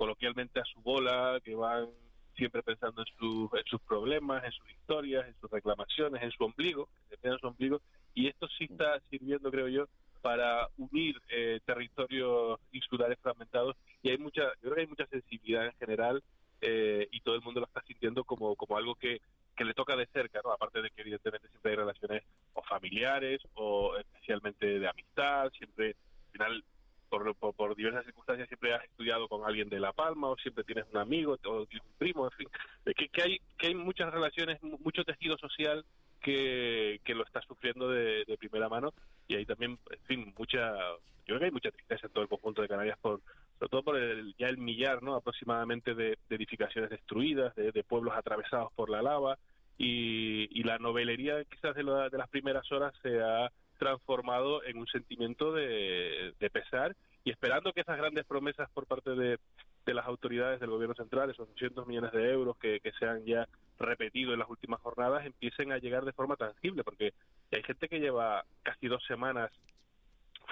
[0.00, 1.90] coloquialmente a su bola, que van
[2.34, 6.42] siempre pensando en, sus en sus problemas, en sus historias, en sus reclamaciones, en su
[6.42, 7.82] ombligo, que se en su ombligo,
[8.14, 9.84] y esto sí está sirviendo, creo yo,
[10.22, 15.66] para unir eh, territorios insulares fragmentados y hay mucha, yo creo que hay mucha sensibilidad
[15.66, 16.22] en general
[16.62, 19.20] eh, y todo el mundo lo está sintiendo como, como algo que,
[19.54, 20.50] que le toca de cerca, ¿no?
[20.50, 22.22] Aparte de que evidentemente siempre hay relaciones
[22.54, 26.64] o familiares o especialmente de amistad, siempre al final
[27.10, 30.64] por, por, por, diversas circunstancias siempre has estudiado con alguien de La Palma o siempre
[30.64, 32.48] tienes un amigo o tienes un primo, en fin,
[32.96, 35.84] que, que hay que hay muchas relaciones, mucho tejido social
[36.20, 38.92] que, que lo está sufriendo de, de, primera mano
[39.26, 42.28] y hay también, en fin, mucha, yo creo que hay mucha tristeza en todo el
[42.28, 43.20] conjunto de Canarias por
[43.58, 45.14] sobre todo por el, ya el millar, ¿no?
[45.14, 49.36] Aproximadamente de, edificaciones destruidas, de, de, pueblos atravesados por la lava
[49.76, 53.50] y, y la novelería quizás de, la, de las primeras horas se ha
[53.80, 59.10] transformado en un sentimiento de, de, pesar y esperando que esas grandes promesas por parte
[59.16, 59.38] de,
[59.86, 63.48] las autoridades del gobierno central, esos 200 millones de euros que, que, se han ya
[63.80, 67.12] repetido en las últimas jornadas, empiecen a llegar de forma tangible, porque
[67.50, 69.50] hay gente que lleva casi dos semanas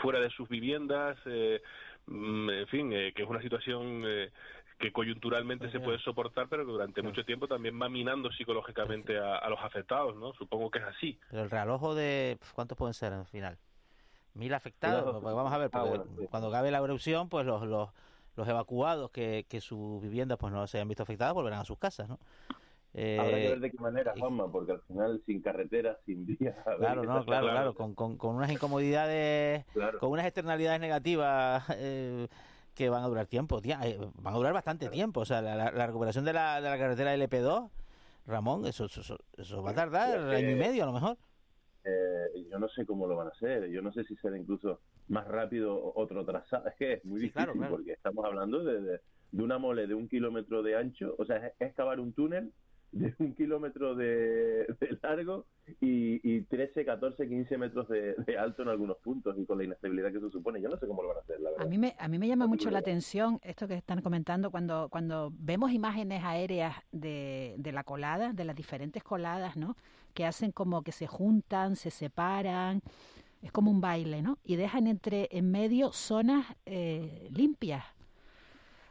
[0.03, 1.61] fuera de sus viviendas, eh,
[2.09, 4.31] en fin, eh, que es una situación eh,
[4.79, 9.37] que coyunturalmente se puede soportar, pero que durante mucho tiempo también va minando psicológicamente a,
[9.37, 10.33] a, los afectados, ¿no?
[10.35, 11.19] Supongo que es así.
[11.31, 12.39] Pero el realojo de...
[12.55, 13.59] ¿Cuántos pueden ser al final?
[14.35, 15.21] Mil afectados.
[15.21, 16.27] Pues vamos a ver, ah, bueno, sí.
[16.31, 17.91] cuando acabe la erupción, pues los, los,
[18.37, 21.79] los evacuados que, que sus viviendas pues no se hayan visto afectadas volverán a sus
[21.79, 22.21] casas, ¿no?
[22.95, 26.57] Eh, Habrá que ver de qué manera, Juanma, porque al final sin carretera, sin vías...
[26.79, 29.99] Claro, no, claro, claro, con, con, con unas incomodidades, claro.
[29.99, 31.65] con unas externalidades negativas...
[31.81, 32.29] Eh,
[32.79, 35.21] que van a durar tiempo, tía, eh, van a durar bastante tiempo.
[35.21, 37.69] O sea, la, la, la recuperación de la, de la carretera LP2,
[38.25, 41.19] Ramón, eso, eso, eso va a tardar año y medio a lo mejor.
[41.83, 43.69] Eh, yo no sé cómo lo van a hacer.
[43.69, 46.67] Yo no sé si será incluso más rápido otro trazado.
[46.69, 47.77] Es que es muy sí, difícil claro, claro.
[47.77, 49.01] porque estamos hablando de, de,
[49.33, 51.17] de, una mole de un kilómetro de ancho.
[51.19, 52.53] O sea, es, es cavar un túnel
[52.93, 55.47] de un kilómetro de, de largo
[55.81, 59.65] y, y, 13, 14, 15 metros de, de, alto en algunos puntos y con la
[59.65, 60.61] inestabilidad que eso supone.
[60.63, 61.67] Yo no sé cómo lo van a hacer, la verdad.
[61.67, 64.89] A mí me, a mí me llama mucho la atención esto que están comentando cuando,
[64.89, 69.77] cuando vemos imágenes aéreas de, de la colada, de las diferentes coladas, ¿no?
[70.15, 72.83] Que hacen como que se juntan, se separan,
[73.43, 74.39] es como un baile, ¿no?
[74.45, 77.85] Y dejan entre en medio zonas eh, limpias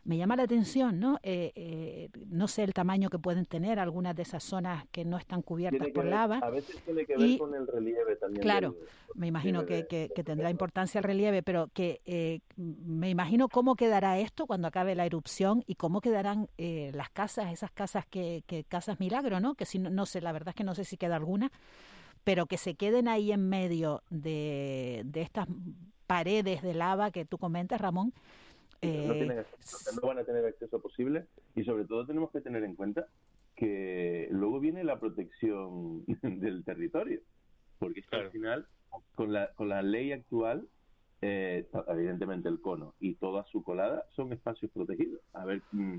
[0.07, 1.19] me llama la atención, ¿no?
[1.21, 5.17] Eh, eh, no sé el tamaño que pueden tener algunas de esas zonas que no
[5.17, 6.37] están cubiertas por ver, lava.
[6.37, 8.41] A veces tiene que ver y, con el relieve también.
[8.41, 13.09] Claro, del, me imagino que, que, que, tendrá importancia el relieve, pero que eh, me
[13.09, 17.71] imagino cómo quedará esto cuando acabe la erupción y cómo quedarán eh, las casas, esas
[17.71, 19.55] casas que, que casas milagro, ¿no?
[19.55, 21.51] Que si no, no sé, la verdad es que no sé si queda alguna,
[22.23, 25.47] pero que se queden ahí en medio de, de estas
[26.07, 28.13] paredes de lava que tú comentas, Ramón,
[28.81, 31.25] no, tienen acceso, no van a tener acceso posible
[31.55, 33.07] y sobre todo tenemos que tener en cuenta
[33.55, 37.21] que luego viene la protección del territorio,
[37.79, 38.25] porque es que claro.
[38.25, 38.67] al final,
[39.15, 40.67] con la, con la ley actual,
[41.21, 45.21] eh, evidentemente el cono y toda su colada son espacios protegidos.
[45.33, 45.97] A ver, mmm,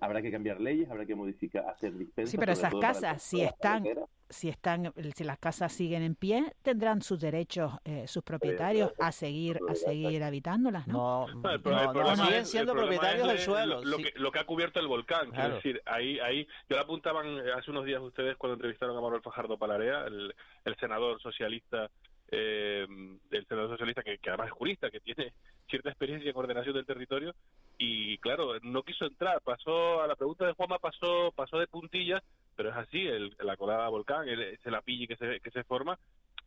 [0.00, 2.30] habrá que cambiar leyes, habrá que modificar, hacer dispensas.
[2.30, 3.84] Sí, pero esas casas, si están,
[4.28, 9.12] si están, si las casas siguen en pie, tendrán sus derechos, eh, sus propietarios a
[9.12, 11.26] seguir, a seguir habitándolas, ¿no?
[11.26, 13.82] No, no, siguen siendo propietarios del suelo.
[13.84, 14.04] Lo, sí.
[14.04, 15.56] que, lo que ha cubierto el volcán, claro.
[15.56, 19.22] es decir, ahí, ahí, yo lo apuntaban hace unos días ustedes cuando entrevistaron a Manuel
[19.22, 21.90] Fajardo Palarea, el, el senador socialista
[22.32, 22.86] eh,
[23.30, 25.32] del senador socialista, que, que, además es jurista, que tiene
[25.68, 27.34] cierta experiencia en ordenación del territorio,
[27.78, 32.22] y claro, no quiso entrar, pasó a la pregunta de Juanma, pasó, pasó de puntillas,
[32.56, 35.98] pero es así, el, la colada volcán, el, ese lapilli que se, que se forma,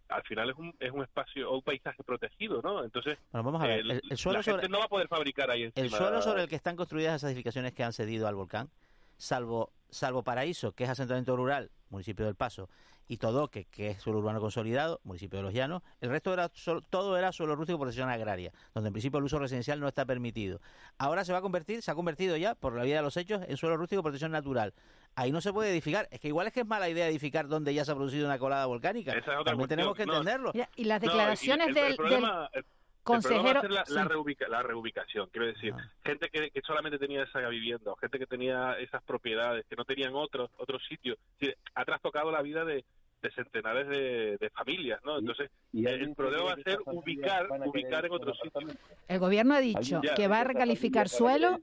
[0.10, 2.84] al final es un, es un espacio o un paisaje protegido, ¿no?
[2.84, 3.80] Entonces, bueno, vamos a ver.
[3.80, 5.86] El, el suelo la gente no va a poder fabricar ahí encima.
[5.86, 8.70] El suelo sobre el que están construidas esas edificaciones que han cedido al volcán,
[9.18, 12.70] salvo salvo Paraíso, que es asentamiento rural, municipio del Paso,
[13.08, 16.82] y Todoque, que es suelo urbano consolidado, municipio de Los Llanos, el resto era solo-
[16.82, 20.04] todo era suelo rústico por protección agraria, donde en principio el uso residencial no está
[20.06, 20.60] permitido.
[20.98, 23.42] Ahora se va a convertir, se ha convertido ya, por la vía de los hechos,
[23.48, 24.74] en suelo rústico por protección natural.
[25.16, 26.10] Ahí no se puede edificar.
[26.12, 28.38] Es que igual es que es mala idea edificar donde ya se ha producido una
[28.40, 29.12] colada volcánica.
[29.12, 29.78] Esa es otra También cuestión.
[29.78, 30.52] tenemos que entenderlo.
[30.76, 32.66] Y las No, y declaraciones el- del, el del problema- el-
[33.06, 33.48] consejero...
[33.48, 35.30] El problema va a ser la, reubica- la reubicación.
[35.32, 35.90] Quiero decir, Ah.
[36.04, 39.86] gente que, que solamente tenía esa vivienda, o gente que tenía esas propiedades, que no
[39.86, 41.18] tenían otros otros sitios.
[41.36, 42.84] Es decir, ha trastocado la vida de,
[43.22, 45.18] de centenares de, de familias, ¿no?
[45.20, 48.68] Entonces, y el problema va a ser ubicar, ubicar en otro sitio.
[49.08, 51.60] El gobierno ha dicho Ya, que va a recalificar suelo.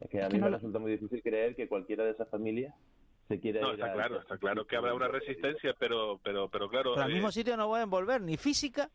[0.00, 2.28] Es que a mí no me lo- resulta muy difícil creer que cualquiera de esas
[2.28, 2.74] familias
[3.28, 6.48] se quiera No, ir está a- claro, está claro que habrá una resistencia, pero pero
[6.50, 8.90] pero claro, Pero al eh, mismo sitio no pueden volver ni física,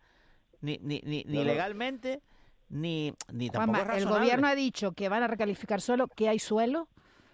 [0.62, 2.22] ni, ni, ni, ni legalmente,
[2.70, 6.30] ni, ni tampoco Juanma, es el gobierno ha dicho que van a recalificar suelo, que
[6.30, 6.88] hay suelo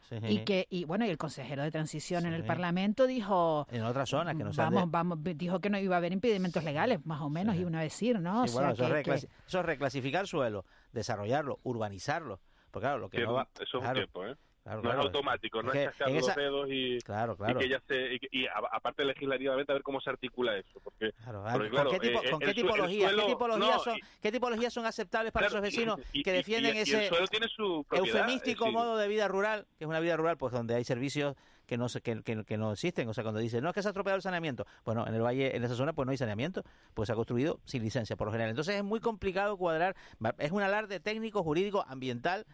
[0.08, 0.18] Sí.
[0.30, 2.44] y que y bueno y el consejero de transición en el.
[2.46, 5.98] Parlamento dijo En otras zonas que no de- vamos vamos dijo que no iba a
[5.98, 8.94] haber impedimentos legales más o menos iba a decir no Sí, o bueno, sea eso,
[8.94, 12.40] que- es que- reclasi- eso es reclasificar suelo, desarrollarlo, urbanizarlo.
[12.70, 13.50] Porque claro, lo que tiempo, no va...
[13.60, 14.36] eso es un tiempo, ¿eh?
[14.66, 15.00] Claro, no claro.
[15.02, 17.60] es automático, no Es es, chascar los dedos y, Claro, claro.
[17.60, 20.58] y que ya se y, que- y a- aparte legislativamente a ver cómo se articula
[20.58, 23.78] eso, porque, Claro, porque, ¿Con claro, qué, tipo- eh, con qué su- suelo- qué tipologías
[23.78, 28.66] no, son, qué tipologías son aceptables para esos vecinos que defienden ese tiene su eufemístico
[28.66, 31.36] decir, modo de vida rural, que es una vida rural, pues donde hay servicios
[31.68, 33.88] que no que, que- que no existen, o sea, cuando dicen, no es que se
[33.88, 36.64] ha estropeado el saneamiento, bueno, en el valle, en esa zona, pues no hay saneamiento,
[36.94, 38.50] pues se ha construido sin licencia, por lo general.
[38.52, 39.96] Entonces es muy complicado cuadrar,
[40.38, 42.46] es un alarde técnico, jurídico, ambiental,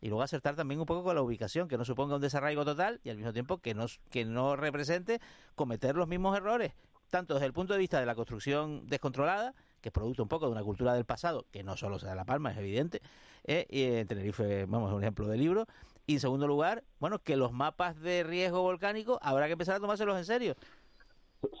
[0.00, 3.00] y luego acertar también un poco con la ubicación, que no suponga un desarraigo total
[3.04, 5.20] y al mismo tiempo que no, que no represente
[5.54, 6.72] cometer los mismos errores,
[7.10, 10.46] tanto desde el punto de vista de la construcción descontrolada, que es producto un poco
[10.46, 13.00] de una cultura del pasado, que no solo se da La Palma, es evidente,
[13.44, 15.66] eh, y en Tenerife, vamos, un ejemplo de libro,
[16.06, 19.80] y en segundo lugar, bueno, que los mapas de riesgo volcánico habrá que empezar a
[19.80, 20.56] tomárselos en serio.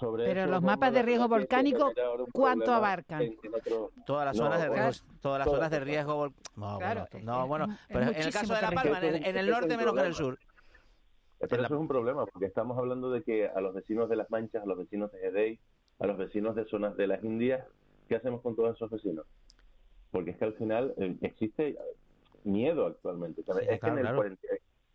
[0.00, 1.92] Sobre pero eso, los mapas de riesgo volcánico
[2.32, 5.80] cuánto abarcan en- en otro- Todas las No, zonas de riesgo, todas las zonas de
[5.80, 8.70] riesgo vol- no, Claro, bueno, no, bueno, es pero en el caso de la.
[8.72, 10.38] Palma, en, en el norte menos que en el sur.
[11.38, 14.30] Pero eso es un problema, porque estamos hablando de que a los vecinos de Las
[14.30, 15.60] Manchas, a los vecinos de Gedei,
[15.98, 17.64] a los vecinos de zonas de las Indias,
[18.08, 19.26] ¿qué hacemos con todos esos vecinos?
[20.10, 21.76] Porque es que al final eh, existe
[22.44, 23.42] miedo actualmente.
[23.42, 24.16] es que en, el claro.
[24.16, 24.40] 40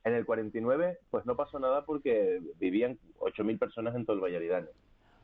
[0.04, 4.68] en el 49 pues no pasó nada porque vivían 8.000 personas en todo el Aridane.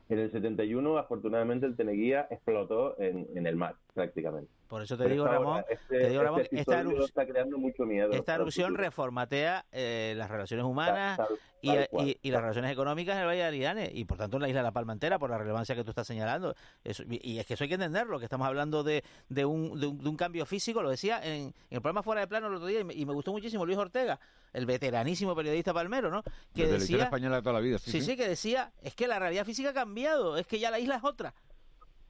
[0.08, 4.50] En el 71, afortunadamente, el Teneguía explotó en, en el mar, prácticamente.
[4.68, 7.56] Por eso te Pero digo, Ramón, este- te digo, Ramón, este esta erupción- está creando
[7.58, 8.12] mucho miedo.
[8.12, 12.06] Esta erupción reformatea eh, las relaciones humanas Tal- tal- y, tal cual.
[12.08, 14.48] y- y las relaciones económicas en el Valle de Aridane y por tanto en la
[14.48, 16.54] isla de La Palma entera por la relevancia que tú estás señalando.
[16.84, 19.80] Eso- y y es que eso hay que entenderlo, que estamos hablando de, de, un,
[19.80, 22.48] de, un, de un cambio físico, lo decía en, en el programa Fuera de Plano
[22.48, 24.20] el otro día y me, y me gustó muchísimo Luis Ortega,
[24.52, 26.22] el veteranísimo periodista palmero, ¿no?
[26.54, 28.06] Que de la historia decía, española de toda la vida, sí, sí, sí.
[28.10, 30.96] sí, que decía, es que la realidad física ha cambiado, es que ya la isla
[30.96, 31.32] es otra.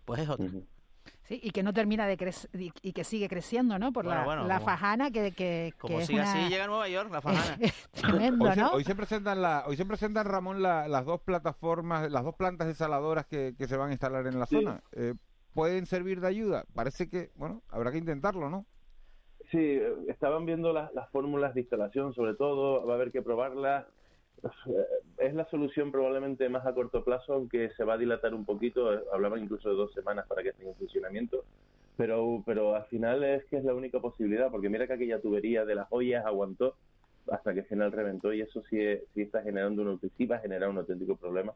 [0.05, 0.47] Pues es otra.
[1.29, 3.93] Sí, y que no termina de crecer y, y que sigue creciendo, ¿no?
[3.93, 6.23] Por Bueno, la, bueno, la como- fajana que, que, Como que es una...
[6.23, 7.59] así, llega a Nueva York, la fajana.
[7.93, 8.71] Tremendo, hoy, se, ¿no?
[8.71, 12.67] hoy se presentan la, hoy se presentan Ramón la- las dos plataformas, las dos plantas
[12.67, 14.57] desaladoras que, que se van a instalar en la Sí.
[14.57, 14.81] zona.
[14.93, 15.13] Eh,
[15.53, 16.65] ¿Pueden servir de ayuda?
[16.75, 18.65] Parece que, bueno, habrá que intentarlo, ¿no?
[19.51, 23.21] Sí, eh, estaban viendo las, las fórmulas de instalación, sobre todo, va a haber que
[23.23, 23.85] probarlas.
[24.67, 24.87] Eh,
[25.19, 28.89] Es la solución probablemente más a corto plazo, aunque se va a dilatar un poquito.
[29.13, 31.45] Hablaban incluso de dos semanas para que esté en funcionamiento.
[31.97, 35.65] Pero, pero al final es que es la única posibilidad, porque mira que aquella tubería
[35.65, 36.77] de las ollas aguantó
[37.31, 38.79] hasta que al final reventó y eso sí,
[39.15, 41.53] sí está generando un, sí va a generar un auténtico problema,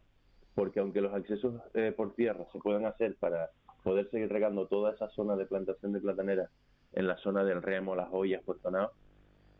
[0.54, 3.50] porque aunque los accesos eh, por tierra se puedan hacer para
[3.84, 6.50] poder seguir regando toda esa zona de plantación de platanera
[6.92, 8.90] en la zona del remo, las ollas, Puerto Nao,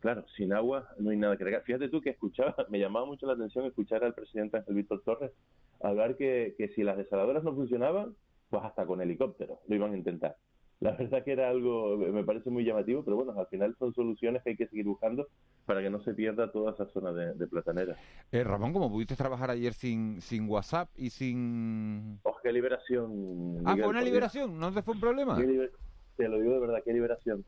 [0.03, 1.63] claro, sin agua no hay nada que regar.
[1.63, 5.31] Fíjate tú que escuchaba, me llamaba mucho la atención escuchar al presidente Ángel Víctor Torres
[5.81, 8.13] hablar que, que si las desaladoras no funcionaban,
[8.49, 10.35] pues hasta con helicóptero lo iban a intentar.
[10.81, 14.43] La verdad que era algo, me parece muy llamativo, pero bueno, al final son soluciones
[14.43, 15.25] que hay que seguir buscando
[15.65, 17.95] para que no se pierda toda esa zona de, de platanera.
[18.33, 22.19] Eh, Ramón, como pudiste trabajar ayer sin, sin WhatsApp y sin...
[22.23, 23.63] ¡Oh, qué liberación!
[23.65, 25.39] Ah, fue una liberación, ¿no te fue un problema?
[25.39, 25.71] Liber-
[26.17, 27.45] Te lo digo de verdad, qué liberación.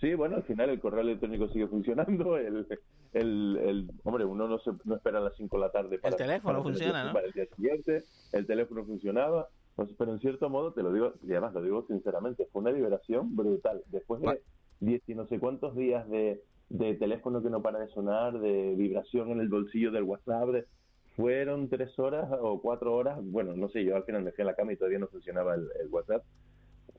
[0.00, 2.36] Sí, bueno, al final el correo electrónico sigue funcionando.
[2.46, 2.66] El,
[3.12, 6.16] el, el- hombre, uno no, se, no espera a las 5 de la tarde para,
[6.16, 7.12] teléfono para hacer funciona, el- ¿no?
[7.14, 8.04] para el día siguiente.
[8.32, 9.48] El teléfono funcionaba.
[9.74, 12.72] Pues, pero en cierto modo, te lo digo, y además lo digo sinceramente, fue una
[12.72, 13.82] liberación brutal.
[13.86, 14.42] Después de
[14.80, 18.74] 10 y no sé cuántos días de, de teléfono que no para de sonar, de
[18.76, 20.66] vibración en el bolsillo del WhatsApp, de-
[21.14, 23.18] fueron tres horas o cuatro horas.
[23.22, 25.54] Bueno, no sé, yo al final me fui a la cama y todavía no funcionaba
[25.54, 26.22] el, el WhatsApp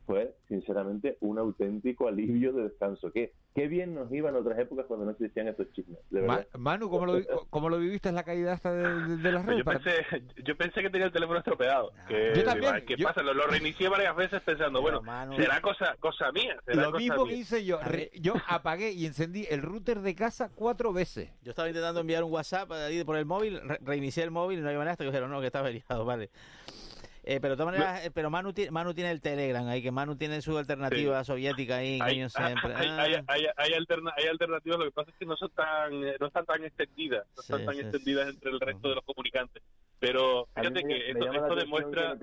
[0.08, 3.12] fue sinceramente un auténtico alivio de descanso.
[3.12, 6.00] Qué, qué bien nos iban otras épocas cuando no existían estos chismes.
[6.10, 6.48] De Ma- verdad.
[6.58, 9.44] Manu, ¿cómo lo, vi- cómo lo viviste en la caída esta de, de- de las
[9.44, 9.66] Pues redes?
[9.66, 11.92] yo, pensé, yo pensé que tenía el teléfono estropeado.
[12.08, 13.22] Que, Yo también, ¿Qué yo- pasa?
[13.22, 15.02] Lo, lo reinicié varias veces pensando, bueno,
[15.36, 16.58] será cosa cosa mía.
[16.66, 17.34] será Lo cosa mismo mía.
[17.34, 17.80] que hice yo.
[17.84, 21.30] Re- yo apagué y encendí el router de casa cuatro veces.
[21.44, 22.70] Yo estaba intentando enviar un WhatsApp
[23.06, 25.42] por el móvil, re- reinicié el móvil y no había manera hasta que dijeron, no,
[25.42, 26.30] que está averiado, vale.
[27.30, 30.16] Eh, pero de todas maneras, eh, pero Manu, Manu tiene el Telegram ahí, que Manu
[30.16, 32.74] tiene su alternativa soviética ahí, Hay, coño, siempre.
[32.74, 33.02] hay, Ah.
[33.04, 36.16] hay, hay, hay alterna- hay alternativas, lo que pasa es que no son tan eh,
[36.22, 39.04] no están tan extendidas, no están Sí, tan sí, extendidas entre el resto de los
[39.04, 39.62] comunicantes.
[40.00, 42.14] Pero fíjate me- que esto, esto demuestra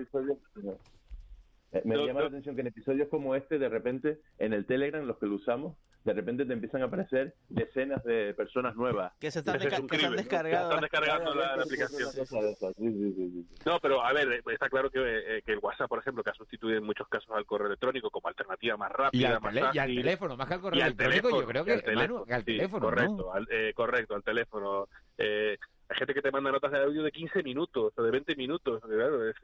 [1.71, 2.19] eh, me No, llama no.
[2.21, 5.35] la atención que en episodios como este, de repente, en el Telegram, los que lo
[5.35, 5.75] usamos,
[6.05, 9.11] de repente te empiezan a aparecer decenas de personas nuevas.
[9.19, 10.15] Que se están desca- que se han crimen, ¿no?
[10.17, 12.11] descargado Que están descargando la, la aplicación.
[12.11, 12.19] Sí,
[12.77, 13.47] sí, sí, sí.
[13.65, 16.29] No, pero a ver, eh, está claro que, eh, que el WhatsApp, por ejemplo, que
[16.29, 19.53] ha sustituido en muchos casos al correo electrónico como alternativa más rápida, Y al, más
[19.55, 21.71] tele- y al teléfono, más que al Y correo al electrónico, yo teléfono, creo y
[21.71, 23.33] al que, Manu, teléfono, que al sí, teléfono, correcto, ¿no?
[23.33, 24.87] al, eh, correcto, al teléfono.
[25.17, 25.57] Eh,
[25.89, 28.79] hay gente que te manda notas de audio de 15 minutos o de 20 minutos.
[28.83, 29.35] Claro, es,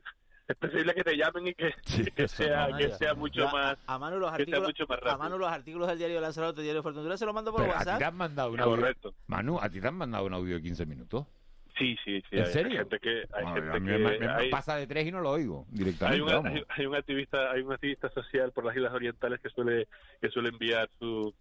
[0.48, 1.74] es preferible que te llamen y que,
[2.16, 3.78] que sea, que mucho más.
[3.88, 5.18] A Manu los artículos, mucho más a.
[5.18, 7.80] Manu los artículos del diario Lanzarote, diario Fortuna, se lo mando por Pero a ti
[7.80, 8.00] WhatsApp.
[8.00, 8.76] te han mandado un audio.
[8.76, 9.14] Correcto.
[9.28, 11.26] Manu, a ti te han mandado un audio de 15 minutos.
[11.78, 12.36] Sí, sí, sí.
[12.36, 12.78] ¿En hay, hay serio?
[12.80, 13.24] gente que.
[13.34, 15.66] Hay gente a mí que me, me hay- pasa de tres y no lo oigo
[15.72, 16.36] hay directamente.
[16.36, 19.88] un, hay, hay un activista hay un activista social por las islas orientales que suele
[20.22, 21.34] que suele enviar su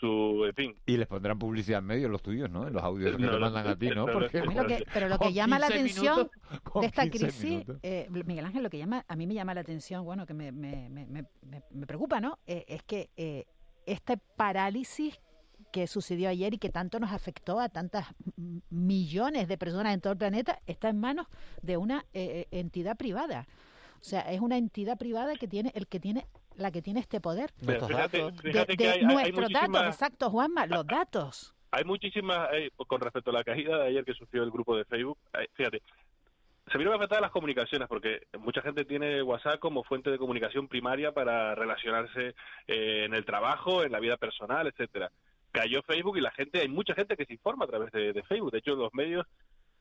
[0.00, 2.66] su en fin Y les pondrán publicidad en medio los tuyos, ¿no?
[2.66, 4.06] En los audios que No, te no, mandan a ti, ¿no?
[4.06, 8.08] Porque que- pero lo que llama la 15 atención minutos- de esta 15 crisis, eh,
[8.24, 10.88] Miguel Ángel, lo que llama, a mí me llama la atención, bueno, que me, me,
[10.90, 12.38] me, me, me- me preocupa, ¿no?
[12.46, 13.46] Eh, es que eh,
[13.86, 15.20] este parálisis
[15.72, 18.06] que sucedió ayer y que tanto nos afectó a tantas
[18.70, 21.26] millones de personas en todo el planeta está en manos
[21.62, 23.46] de una eh, eh, entidad privada.
[24.00, 26.26] O sea, es una entidad privada que tiene el que tiene
[26.56, 27.50] la que tiene este poder.
[27.64, 31.54] Pero fíjate- De- fíjate de, que hay- hay- hay nuestros datos, exacto, Juanma, los datos.
[31.70, 34.84] hay muchísimas eh, con respecto a la caída de ayer que sufrió el grupo de
[34.86, 35.82] Facebook eh, fíjate
[36.70, 41.12] se vieron afectadas las comunicaciones porque mucha gente tiene WhatsApp como fuente de comunicación primaria
[41.12, 42.34] para relacionarse
[42.66, 45.12] eh, en el trabajo, en la vida personal, etcétera.
[45.52, 48.22] Cayó Facebook y la gente, hay mucha gente que se informa a través de, de
[48.24, 48.50] Facebook.
[48.50, 49.24] De hecho, los medios,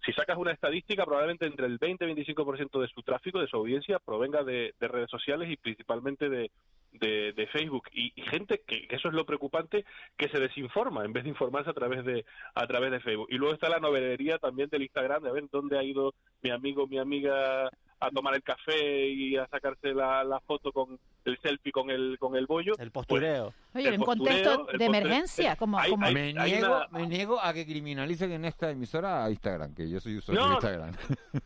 [0.05, 3.57] si sacas una estadística, probablemente entre el 20 y 25% de su tráfico, de su
[3.57, 6.51] audiencia, provenga de, de redes sociales y principalmente de,
[6.93, 7.89] de, Facebook.
[7.91, 9.85] Y, y gente que, que eso es lo preocupante,
[10.17, 13.27] que se desinforma en vez de informarse a través de a través de Facebook.
[13.29, 16.87] Y luego está la novelería también del Instagram, de ver dónde ha ido mi amigo,
[16.87, 17.69] mi amiga
[17.99, 22.17] a tomar el café y a sacarse la, la foto con el selfie con el
[22.19, 22.73] con el bollo.
[22.77, 23.53] El postureo.
[23.73, 26.87] Oye, el en postureo, contexto de emergencia, como, Hay- como hay- me, hay niego, una-
[26.99, 30.49] me niego a que criminalicen en esta emisora a Instagram, que yo soy usuario No,
[30.49, 30.53] de.
[30.55, 30.91] Instagram.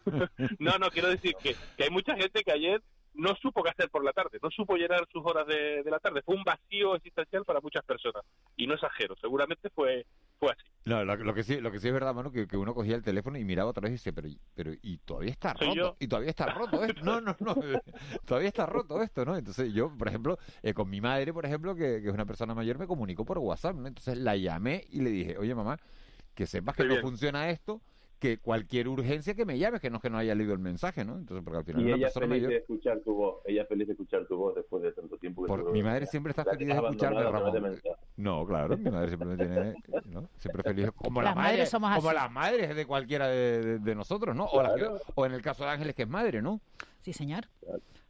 [0.60, 2.82] No, no, quiero decir que, que hay mucha gente que ayer
[3.14, 6.00] no supo qué hacer por la tarde, no supo llenar sus horas de, de la
[6.00, 6.22] tarde.
[6.24, 8.24] Fue un vacío existencial para muchas personas.
[8.56, 10.06] Y no exagero, seguramente fue,
[10.40, 10.64] fue así.
[10.86, 12.96] No, lo, lo que sí, lo que sí es verdad, mano, que, que uno cogía
[12.96, 15.96] el teléfono y miraba otra vez y dice, pero, pero y todavía está roto, yo.
[16.00, 17.56] y todavía está roto esto, no, no, no,
[18.26, 19.36] todavía está roto esto, ¿no?
[19.36, 22.56] Entonces yo, por ejemplo, eh, con mi madre, por ejemplo, que, que es una persona
[22.56, 23.88] mayor, me comunicó por WhatsApp, ¿no?
[23.88, 25.78] Entonces la llamé y le dije, oye mamá,
[26.34, 27.02] que sepas que no bien.
[27.02, 27.82] funciona esto,
[28.20, 31.06] que cualquier urgencia que me llames, que no es que no haya leído el mensaje,
[31.06, 31.16] ¿no?
[31.18, 32.52] Entonces, porque al final Y una ella persona feliz mayor...
[32.52, 35.48] de escuchar tu voz, ella feliz de escuchar tu voz después de tanto tiempo que
[35.48, 37.80] Por- mi madre siempre está feliz de escucharme, Ramón.
[38.18, 39.74] No, claro, mi madre siempre me tiene,
[40.06, 40.30] ¿no?
[40.38, 42.16] Siempre feliz, como Las la madres madre, somos como así.
[42.18, 44.46] las madres de cualquiera de, de- de nosotros, ¿no?
[44.46, 45.00] O, las que- Claro.
[45.16, 46.60] o en el caso de Ángeles que es madre, ¿no?
[47.02, 47.46] Sí, señor.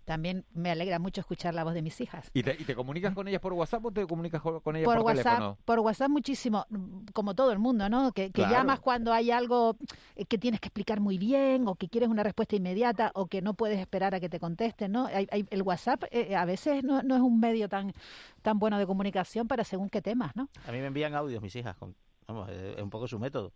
[0.09, 2.31] También me alegra mucho escuchar la voz de mis hijas.
[2.33, 4.95] ¿Y te, y te comunicas con ellas por WhatsApp o te comunicas con ellas Por
[4.97, 5.57] por, WhatsApp, teléfono?
[5.65, 6.65] por WhatsApp muchísimo,
[7.13, 8.11] como todo el mundo, ¿no?
[8.11, 8.51] Que, que Claro.
[8.51, 9.77] llamas cuando hay algo
[10.15, 13.43] eh, que tienes que explicar muy bien o que quieres una respuesta inmediata o que
[13.43, 15.05] no puedes esperar a que te contesten, ¿no?
[15.05, 17.93] Hay- hay- el WhatsApp eh, a veces no, no es un medio tan
[18.41, 20.49] tan bueno de comunicación para según qué temas, ¿no?
[20.65, 21.93] A mí me envían audios mis hijas, con,
[22.27, 23.53] vamos, es es un poco su método.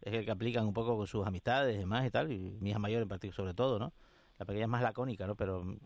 [0.00, 2.70] Es el que aplican un poco con sus amistades y demás y tal, y mi
[2.70, 3.92] hija mayor en particular sobre todo, ¿no?
[4.40, 5.34] La pequeña es más lacónica, ¿no?
[5.36, 5.76] Pero mm,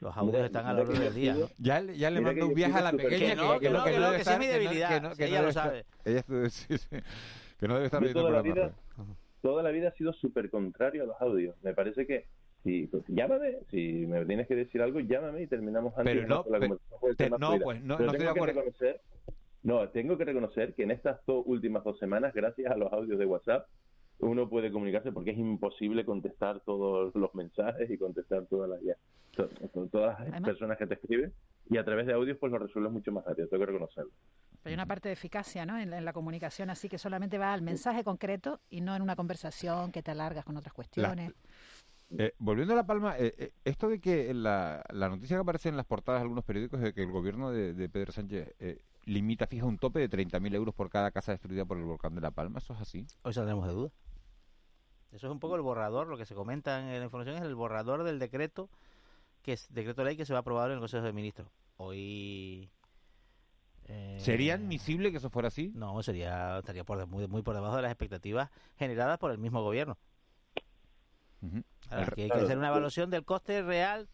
[0.00, 1.46] los audios están a lo largo del día, ¿no?
[1.58, 3.84] Ya, le- ya le Mira mando un viaje a la pequeña Que no, que no,
[3.84, 5.64] que no, debe que es mi debilidad, que no- sí, que no ella lo estar-
[5.68, 5.84] sabe.
[6.06, 6.88] ella sí, sí,
[7.60, 8.72] que no debe estar viendo el toda la programa.
[8.96, 11.54] vida, toda la vida ha sido súper contrario a los audios.
[11.62, 12.24] Me parece que
[12.64, 16.14] si pues, llámame, si me tienes que decir algo, llámame y terminamos antes.
[16.14, 16.78] Pero no, la te- no,
[17.50, 17.62] fluida.
[17.64, 19.00] pues, no- Pero no estoy tengo que reconocer,
[19.64, 23.18] no, tengo que reconocer que en estas dos últimas dos semanas, gracias a los audios
[23.18, 23.68] de WhatsApp,
[24.18, 28.96] uno puede comunicarse porque es imposible contestar todos los mensajes y contestar todas las ya-
[29.32, 31.32] to- to- todas las Además- personas que te escriben
[31.68, 34.10] y a través de audios pues lo resuelves mucho más rápido, tengo que reconocerlo.
[34.62, 35.78] Pero hay una parte de eficacia, ¿no?
[35.78, 39.02] En la, en la comunicación así que solamente va al mensaje concreto y no en
[39.02, 41.32] una conversación que te alargas con otras cuestiones.
[42.18, 45.68] Eh, volviendo a La Palma, eh, eh, esto de que la, la noticia que aparece
[45.68, 48.78] en las portadas de algunos periódicos de que el gobierno de, de Pedro Sánchez eh,
[49.06, 52.20] limita, fija un tope de 30.000 euros por cada casa destruida por el volcán de
[52.20, 53.06] La Palma, ¿eso es así?
[53.22, 53.90] Hoy saldremos de duda.
[55.12, 57.54] Eso es un poco el borrador, lo que se comenta en la información es el
[57.54, 58.68] borrador del decreto,
[59.42, 61.48] que es decreto ley que se va a aprobar en el Consejo de Ministros.
[61.76, 62.68] Hoy...
[63.84, 65.70] eh, ¿Sería admisible que eso fuera así?
[65.74, 69.38] No, sería estaría por, de- muy, muy por debajo de las expectativas generadas por el
[69.38, 69.96] mismo gobierno.
[71.90, 74.08] Ahora, El- aquí hay que hacer una evaluación del coste real.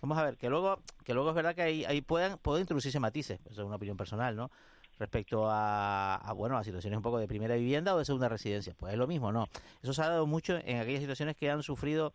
[0.00, 3.00] Vamos a ver, que luego, que luego es verdad que ahí, ahí puedan, pueden introducirse
[3.00, 4.50] matices, eso es una opinión personal, ¿no?
[4.98, 8.74] Respecto a, a, bueno, a situaciones un poco de primera vivienda o de segunda residencia.
[8.76, 9.46] Pues es lo mismo, ¿no?
[9.82, 12.12] Eso se ha dado mucho en aquellas situaciones que han sufrido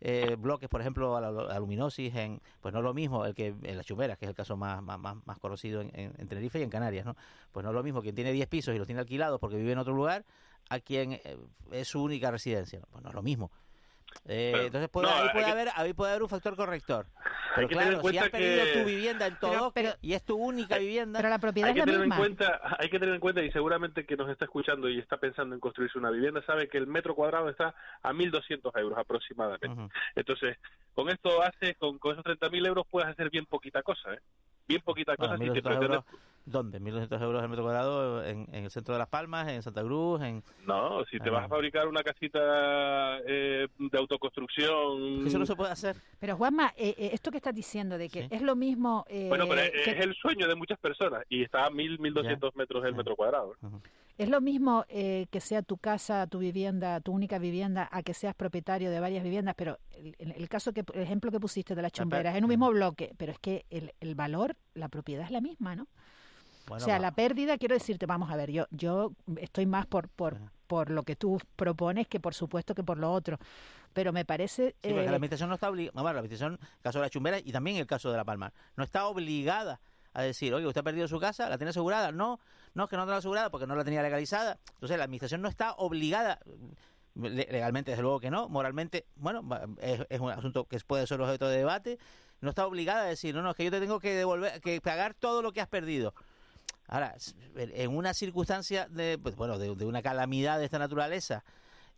[0.00, 3.24] eh, bloques, por ejemplo, a la, a la luminosis, en, pues no es lo mismo
[3.26, 6.12] el que en las chumeras, que es el caso más, más, más, conocido en, en-
[6.18, 7.16] en Tenerife y en Canarias, ¿no?
[7.52, 9.72] Pues no es lo mismo quien tiene 10 pisos y los tiene alquilados porque vive
[9.72, 10.24] en otro lugar
[10.70, 11.36] a quien eh,
[11.70, 12.80] es su única residencia.
[12.90, 13.50] Pues no es lo mismo.
[14.26, 17.06] Eh, Pero, entonces puede, no, ahí, puede que- haber, ahí puede haber un factor corrector.
[17.56, 21.18] Pero claro, si has perdido que- tu vivienda en todo y es tu única vivienda.
[21.18, 22.14] Pero la propiedad hay que es la tener misma.
[22.16, 25.16] en cuenta hay que tener en cuenta y seguramente que nos está escuchando y está
[25.16, 29.68] pensando en construirse una vivienda sabe que el metro cuadrado está a 1.200 euros aproximadamente
[30.14, 30.56] entonces
[30.94, 34.20] con esto hace con, con esos 30.000 euros puedes hacer bien poquita cosa ¿eh?
[34.66, 36.80] bien poquita cosa Bueno, si te 1.200 euros, pretendes ¿Dónde?
[36.80, 40.20] 1.200 euros el metro cuadrado en, en el centro de Las Palmas, en Santa Cruz,
[40.22, 40.42] en...
[40.66, 41.32] no si te Ah.
[41.32, 45.96] vas a fabricar una casita eh, de autoconstrucción Eso no se puede hacer.
[46.18, 49.04] Pero Juanma, eh, eh, esto que estás diciendo de que es lo mismo...
[49.08, 51.98] eh, bueno pero es, que- es el sueño de muchas personas y está a 1.000
[51.98, 53.54] 1.200 metros el metro cuadrado.
[54.18, 58.14] Es lo mismo eh, que sea tu casa, tu vivienda, tu única vivienda, a que
[58.14, 61.82] seas propietario de varias viviendas, pero el, el- caso que, el ejemplo que pusiste de
[61.82, 65.24] las chumberas, es en un mismo bloque, pero es que el, el valor, la propiedad
[65.24, 65.86] es la misma, ¿no?
[66.66, 67.00] Bueno, o sea, va.
[67.00, 71.02] la pérdida, quiero decirte, vamos a ver, yo, yo estoy más por, por, por lo
[71.02, 73.38] que tú propones que por supuesto que por lo otro,
[73.92, 74.68] pero me parece...
[74.82, 77.38] Sí, porque eh, la administración no está obligada, la administración, el caso de la chumbera
[77.38, 79.80] y también el caso de La Palma, no está obligada
[80.14, 82.12] a decir, oye, usted ha perdido su casa, ¿la tiene asegurada?
[82.12, 82.38] No,
[82.74, 84.58] no, es que no la asegurada porque no la tenía legalizada.
[84.74, 86.38] Entonces, la administración no está obligada,
[87.14, 89.42] le- legalmente, desde luego que no, moralmente, bueno,
[89.80, 91.98] es, es un asunto que puede ser objeto de debate,
[92.40, 94.80] no está obligada a decir, no, no, es que yo te tengo que devolver, que
[94.80, 96.14] pagar todo lo que has perdido.
[96.92, 97.16] Ahora,
[97.56, 101.42] en una circunstancia de, pues, bueno, de, una calamidad de esta naturaleza,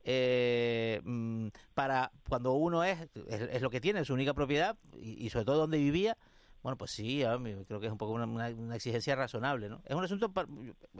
[0.05, 5.28] eh, mm, para cuando uno es, es, es lo que tiene, su única propiedad y,
[5.30, 6.16] sobre todo donde vivía,
[6.62, 9.82] bueno, pues sí, a mí creo que es un poco una, exigencia razonable, ¿no?
[9.84, 10.32] Es un asunto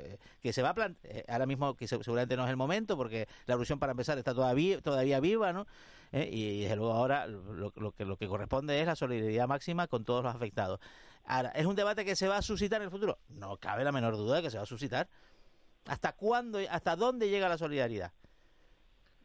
[0.01, 2.97] eh, que se va a plantear, ahora mismo que se- seguramente no es el momento,
[2.97, 5.69] porque la erupción para empezar está todavía, todavía viva, ¿no?
[6.11, 9.87] Eh, y desde luego ahora lo, lo que, lo que corresponde es la solidaridad máxima
[9.87, 10.81] con todos los afectados.
[11.27, 13.19] Ahora, ¿es un debate que se va a suscitar en el futuro?
[13.29, 15.09] No cabe la menor duda de que se va a suscitar.
[15.87, 18.13] ¿Hasta cuándo, hasta dónde llega la solidaridad?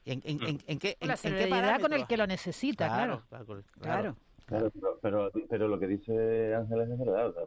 [0.05, 2.87] ¿En, en, en, en qué, en, la en qué solidaridad con el que lo necesita,
[2.87, 3.23] claro.
[3.29, 3.63] claro, claro.
[3.81, 4.15] Claro.
[4.45, 7.27] Claro, pero, pero, pero lo que dice Ángeles es verdad.
[7.27, 7.43] O sea,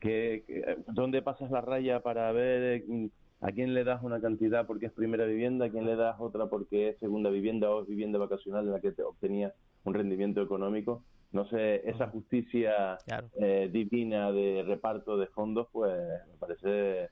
[0.00, 3.10] ¿qué- qué- dónde pasas la raya para ver eh,
[3.40, 6.46] a quién le das una cantidad porque es primera vivienda, a quién le das otra
[6.46, 9.52] porque es segunda vivienda o es vivienda vacacional en la que te obtenías
[9.84, 11.04] un rendimiento económico?
[11.36, 12.96] No sé, esa justicia
[13.38, 15.94] eh, divina de reparto de fondos, pues
[16.32, 17.10] me parece eh,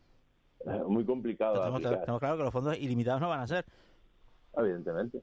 [0.88, 1.60] muy complicado.
[1.60, 3.66] Tenemos, tenemos claro que los fondos ilimitados no van a ser.
[4.56, 5.20] evidentemente.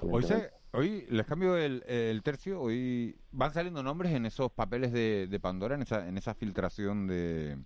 [0.00, 4.90] Hoy, se, hoy les cambio el, el tercio, hoy van saliendo nombres en esos papeles
[4.90, 7.58] de, de Pandora, en esa, en esa filtración de,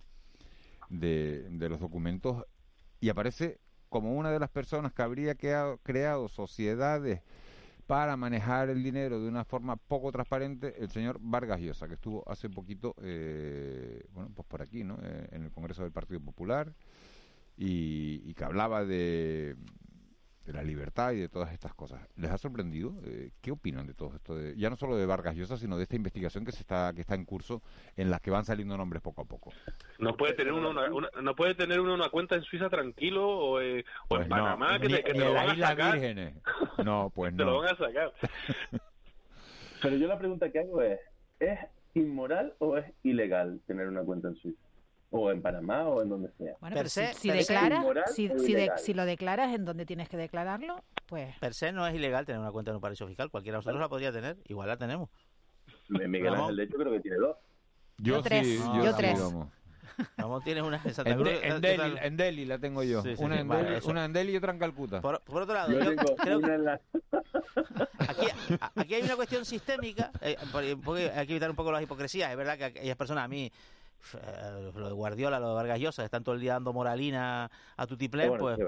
[0.89, 2.45] de, de los documentos,
[2.99, 7.21] y aparece como una de las personas que habría creado, creado sociedades
[7.87, 12.23] para manejar el dinero de una forma poco transparente el señor Vargas Llosa, que estuvo
[12.29, 14.97] hace poquito, eh, bueno, pues por aquí, ¿no?
[15.03, 16.73] Eh, en el Congreso del Partido Popular,
[17.57, 19.55] y, y que hablaba de,
[20.45, 22.01] de la libertad y de todas estas cosas.
[22.17, 22.93] ¿Les ha sorprendido?
[23.05, 24.35] Eh, ¿Qué opinan de todo esto?
[24.35, 27.01] De, ya no solo de Vargas Llosa, sino de esta investigación que se está que
[27.01, 27.61] está en curso,
[27.95, 29.51] en la que van saliendo nombres poco a poco.
[29.99, 33.25] no puede tener uno una, una- no puede tener uno una cuenta en Suiza tranquilo
[33.27, 35.33] o, eh, o en Pues no, Panamá que ni- te, que te ni lo en
[35.33, 36.35] van las a Islas sacar Vírgenes.
[36.83, 37.57] No, pues te lo no.
[37.59, 38.13] van a sacar
[39.81, 40.99] Pero yo la pregunta que hago es,
[41.39, 41.59] ¿es
[41.93, 44.62] inmoral o es ilegal tener una cuenta en Suiza?
[45.15, 46.55] O en Panamá o en donde sea.
[46.59, 48.79] Bueno, si, se- si per se declaras, inmoral si, o si, de- ilegal.
[48.79, 52.41] si lo declaras en donde tienes que declararlo, pues Per se no es ilegal tener
[52.41, 53.29] una cuenta en un paraíso fiscal.
[53.29, 54.37] Cualquiera de nosotros la podría tener.
[54.47, 55.09] Igual la tenemos.
[55.89, 56.33] Miguel.
[56.33, 57.37] Ángel, de hecho, creo que tiene dos.
[57.99, 58.47] Yo, Yo tres.
[58.47, 59.19] sí, No, yo, tres.
[59.19, 59.49] vamos.
[60.17, 61.29] Vamos, tienes una en Santa En, Cruz.
[61.29, 63.03] De- en ¿qué Delhi, en Delhi la tengo yo.
[63.03, 65.01] Sí, sí, una, sí, en vale, Delhi, una en Delhi y otra en Calcuta.
[65.01, 66.81] Por, por otro lado, Yo yo tengo creo que la...
[67.99, 68.25] aquí,
[68.75, 72.31] aquí hay una cuestión sistémica, eh, porque hay que evitar un poco las hipocresías.
[72.31, 73.51] Es verdad que aquellas personas a mí,
[74.75, 78.29] lo de Guardiola, lo de Vargas Llosa, están todo el día dando moralina a Tutiplén,
[78.29, 78.59] Bueno, pues.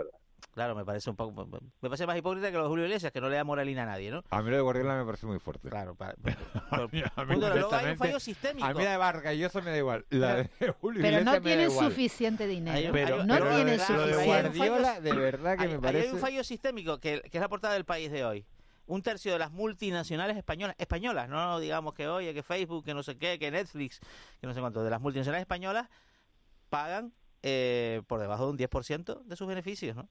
[0.53, 1.45] Claro, me parece un poco.
[1.81, 4.09] Me parece más hipócrita que los Julio Iglesias, que no le da moralina a nadie,
[4.09, 4.23] ¿no?
[4.29, 5.69] A mí lo de Guardiola me parece muy fuerte.
[5.69, 6.13] Claro, para,
[6.71, 8.65] a mí, a mí luego hay un fallo sistémico.
[8.65, 10.05] A mí la de Vargas Llosa me da igual.
[10.11, 11.89] La de Julio Pero Iglesias no me da tienen igual.
[11.89, 12.89] suficiente dinero.
[12.93, 14.25] Pero- no pero lo de- lo de suficiente.
[14.25, 16.07] Guardiola, de verdad que Ahí- me parece...
[16.07, 18.45] hay un fallo sistémico, que, que es la portada del país de hoy.
[18.87, 23.01] Un tercio de las multinacionales españolas, españolas, no digamos que oye, que Facebook, que no
[23.03, 23.99] sé qué, que Netflix,
[24.39, 25.89] que no sé cuánto, de las multinacionales españolas
[26.69, 30.07] pagan eh, por debajo de un 10% de sus beneficios, ¿no?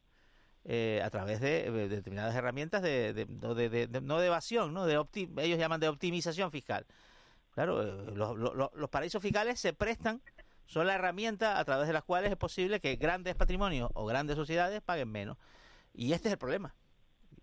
[0.67, 4.87] Eh, a través de, de determinadas herramientas de, de- no, de, no de evasión, ¿no?
[4.87, 6.87] De opti- ellos llaman de optimización fiscal.
[7.51, 10.23] Claro, eh, los, los- los paraísos fiscales se prestan,
[10.67, 14.37] son la herramienta a través de las cuales es posible que grandes patrimonios o grandes
[14.37, 15.37] sociedades paguen menos.
[15.93, 16.75] Y este es el problema.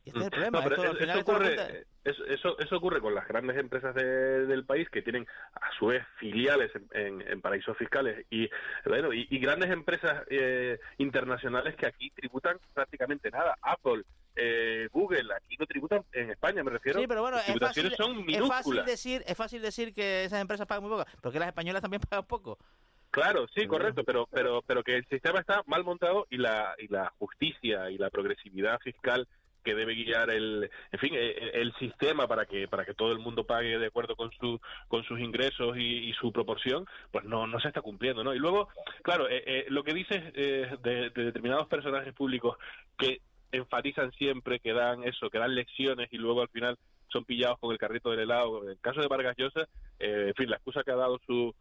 [0.04, 0.58] Este es el problema.
[0.60, 4.66] No, pero Esto, al eso, final, ocurre, eso, ocurre con las grandes empresas de- del
[4.66, 8.50] país que tienen a su vez filiales en, en- en paraísos fiscales y
[8.86, 13.56] bueno y, y grandes empresas eh, internacionales que aquí tributan prácticamente nada.
[13.62, 14.04] Apple,
[14.36, 17.00] eh, Google, aquí no tributan en España, me refiero.
[17.00, 20.66] Sí, pero bueno, es fácil, son es fácil decir, es fácil decir que esas empresas
[20.66, 22.58] pagan muy poco, porque las españolas también pagan poco.
[23.12, 26.88] Claro, sí, correcto, pero pero pero que el sistema está mal montado y la y
[26.88, 29.28] la justicia y la progresividad fiscal
[29.64, 33.20] que debe guiar el en fin eh, el, sistema para que para que todo el
[33.20, 37.48] mundo pague de acuerdo con su con sus ingresos y, y su proporción pues no
[37.48, 38.70] no se está cumpliendo no y luego
[39.04, 42.58] claro eh, eh, lo que dices eh, de, de determinados personajes públicos
[42.98, 46.78] que enfatizan siempre que dan eso que dan lecciones y luego al final
[47.12, 48.64] son pillados con el carrito del helado.
[48.64, 49.68] En el caso de Vargas Llosa
[50.00, 51.54] eh, en fin la excusa que ha dado su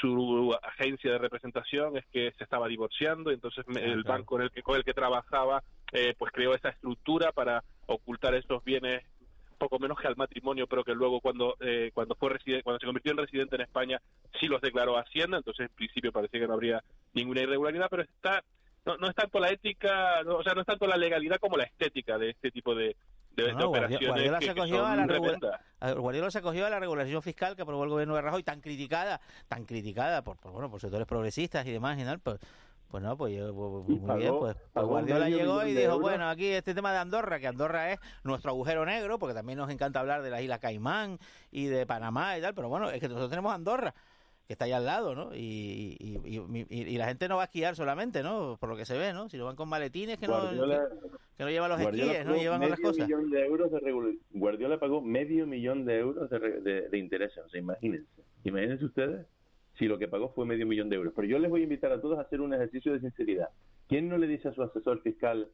[0.00, 4.50] su agencia de representación es que se estaba divorciando, entonces me- el banco en el
[4.50, 5.62] que, con el que trabajaba
[5.92, 9.04] eh, pues creó esa estructura para ocultar esos bienes
[9.58, 12.30] poco menos que al matrimonio, pero que luego cuando eh, cuando fue
[12.62, 14.00] cuando se convirtió en residente en España
[14.38, 16.82] sí los declaró a Hacienda, entonces en principio parecía que no habría
[17.14, 18.42] ninguna irregularidad, pero está
[18.84, 21.56] no, no es tanto la ética, no, o sea, no es tanto la legalidad como
[21.56, 22.96] la estética de este tipo de,
[23.36, 25.60] de, de No, no, Guardi- operaciones Guardiola que, se acogió a la regula- tremendas.
[25.80, 28.60] a- Guardiola se acogió a la regulación fiscal que aprobó el gobierno de Rajoy, tan
[28.60, 32.38] criticada, tan criticada por, por, bueno, por sectores progresistas y demás y tal, pues,
[32.90, 36.00] pues no, pues, yo- pues, muy pagó- bien, pues, pues Guardiola llegó y dijo, euros.
[36.00, 39.70] bueno, aquí este tema de Andorra, que Andorra es nuestro agujero negro, porque también nos
[39.70, 41.18] encanta hablar de las Islas Caimán
[41.50, 43.92] y de Panamá y tal, pero bueno, es que nosotros tenemos Andorra
[44.46, 45.34] que está ahí al lado, ¿no?
[45.34, 48.56] Y, y, y, y- y la gente no va a esquiar solamente, ¿no?
[48.60, 49.28] Por lo que se ve, ¿no?
[49.28, 50.56] Si no van con maletines que no, que,
[51.36, 53.06] que no llevan los Guardiola esquíes, no llevan otras medio cosas.
[53.08, 57.38] millón de euros de regul- Guardiola pagó medio millón de euros de, de, de intereses,
[57.44, 58.06] o sea, imagínense.
[58.44, 59.26] Imagínense ustedes
[59.78, 61.12] si lo que pagó fue medio millón de euros.
[61.16, 63.48] Pero yo les voy a invitar a todos a hacer un ejercicio de sinceridad.
[63.88, 65.48] ¿Quién no le dice a su asesor fiscal,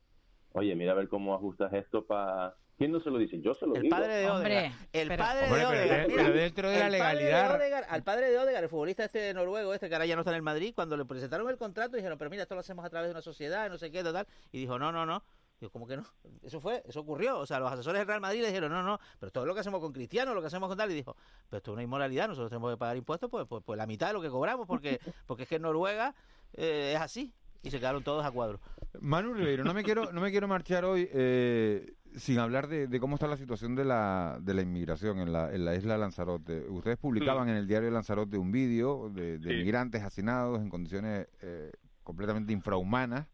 [0.53, 2.55] oye, mira a ver cómo ajustas esto para...
[2.83, 3.41] ¿Quién no se lo dice?
[3.41, 3.97] Yo se lo El digo.
[3.97, 4.73] padre de Odegaard.
[4.93, 6.09] El padre Hombre, de pero Odegaard.
[6.09, 9.33] de- pero dentro de la padre legalidad- Odegaard- al padre de Odegaard, el futbolista este
[9.35, 11.97] noruego, este que ahora ya no está en el Madrid, cuando le presentaron el contrato
[11.97, 14.27] dijeron, pero mira, esto lo hacemos a través de una sociedad, no sé qué, tal.
[14.51, 15.23] Y dijo, no, no, no.
[15.61, 16.05] Digo, ¿cómo que no?
[16.43, 17.39] Eso fue, eso ocurrió.
[17.39, 19.61] O sea, los asesores del Real Madrid le dijeron, no, no, pero todo lo que
[19.61, 20.91] hacemos con Cristiano, lo que hacemos con tal.
[20.91, 21.15] Y dijo,
[21.49, 24.09] pero esto es una inmoralidad, nosotros tenemos que pagar impuestos pues, pues, pues la mitad
[24.09, 26.17] de lo que cobramos, porque, porque es que en Noruega
[26.55, 27.33] eh, es así.
[27.65, 28.59] Y se quedaron todos a cuadro.
[28.99, 33.01] Manu Ribeiro, no me quiero, no me quiero marchar hoy eh, sin hablar de, de
[33.01, 36.01] cómo está la situación de la, de la inmigración en la, en la isla de
[36.01, 36.61] Lanzarote.
[36.69, 39.57] Ustedes publicaban en el diario de Lanzarote un vídeo de, de Sí.
[39.57, 43.27] migrantes hacinados en condiciones eh, completamente infrahumanas.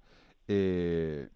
[0.47, 1.29] Eh,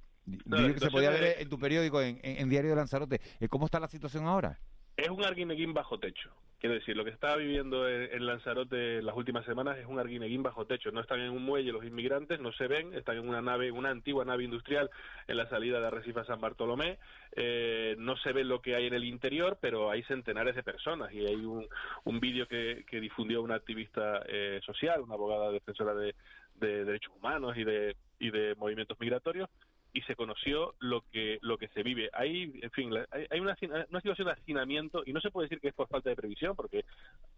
[0.46, 3.20] No, que se podía ver en tu periódico, en, en- en Diario de Lanzarote.
[3.40, 4.58] Eh, ¿Cómo está la situación ahora?
[4.96, 6.30] Es un arguineguín bajo techo.
[6.62, 10.64] Quiero decir, lo que está viviendo en, Lanzarote las últimas semanas es un arguineguín bajo
[10.64, 10.92] techo.
[10.92, 13.90] No están en un muelle los inmigrantes, no se ven, están en una nave, una
[13.90, 14.88] antigua nave industrial
[15.26, 17.00] en la salida de Arrecife San Bartolomé.
[17.34, 21.12] Eh, no se ve lo que hay en el interior, pero hay centenares de personas
[21.12, 21.66] y hay un,
[22.04, 26.14] un vídeo que, que difundió una activista eh, social, una abogada defensora de,
[26.60, 29.50] de derechos humanos y de, y de movimientos migratorios
[29.92, 32.10] y se conoció lo que lo que se vive.
[32.12, 33.56] Hay, en fin, hay, hay una,
[33.90, 36.56] una situación de hacinamiento y no se puede decir que es por falta de previsión,
[36.56, 36.84] porque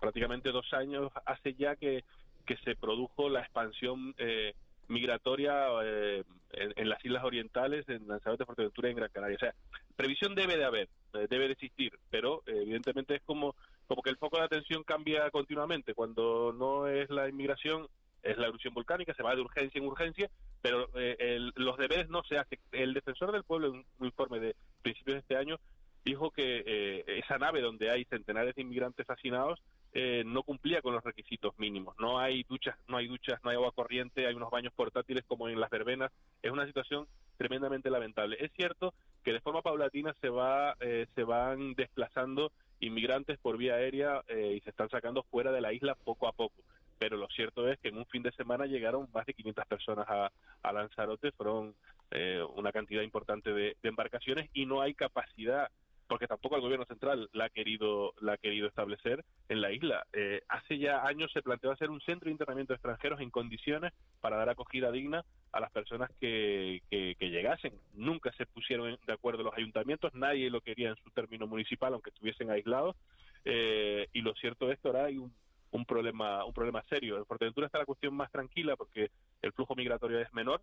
[0.00, 2.04] prácticamente dos años hace ya que,
[2.46, 4.54] que se produjo la expansión eh,
[4.88, 9.36] migratoria eh, en, en las islas orientales, en Lanzarote, Fuerteventura y en Gran Canaria.
[9.36, 9.54] O sea,
[9.96, 13.54] previsión debe de haber, eh, debe de existir, pero eh, evidentemente es como,
[13.86, 15.94] como que el foco de atención cambia continuamente.
[15.94, 17.88] Cuando no es la inmigración,
[18.24, 20.30] es la erupción volcánica, se va de urgencia en urgencia,
[20.62, 22.58] pero eh, el- los deberes no se hacen.
[22.72, 25.58] El defensor del pueblo, en un informe de principios de este año,
[26.04, 29.58] dijo que eh, esa nave donde hay centenares de inmigrantes hacinados
[29.96, 31.94] eh, no cumplía con los requisitos mínimos.
[31.98, 35.48] No hay duchas, no hay duchas, no hay agua corriente, hay unos baños portátiles como
[35.48, 36.10] en las verbenas.
[36.42, 37.06] Es una situación
[37.38, 38.36] tremendamente lamentable.
[38.40, 42.50] Es cierto que de forma paulatina se va, eh, se van desplazando
[42.80, 46.32] inmigrantes por vía aérea eh, y se están sacando fuera de la isla poco a
[46.32, 46.60] poco.
[46.98, 50.06] Pero lo cierto es que en un fin de semana llegaron más de 500 personas
[50.08, 50.30] a,
[50.62, 51.74] a Lanzarote, fueron
[52.54, 55.68] una cantidad importante de embarcaciones y no hay capacidad
[56.06, 60.06] porque tampoco el gobierno central la ha querido la ha querido establecer en la isla.
[60.12, 63.92] Eh, hace ya años se planteó hacer un centro de internamiento de extranjeros en condiciones
[64.20, 67.72] para dar acogida digna a las personas que, que, llegasen.
[67.94, 72.10] Nunca se pusieron de acuerdo los ayuntamientos, nadie lo quería en su término municipal, aunque
[72.10, 72.96] estuviesen aislados.
[73.44, 75.32] Eh, y lo cierto es que ahora hay un,
[75.74, 77.18] un problema un problema serio.
[77.18, 79.10] En Fuerteventura está la cuestión más tranquila porque
[79.42, 80.62] el flujo migratorio es menor,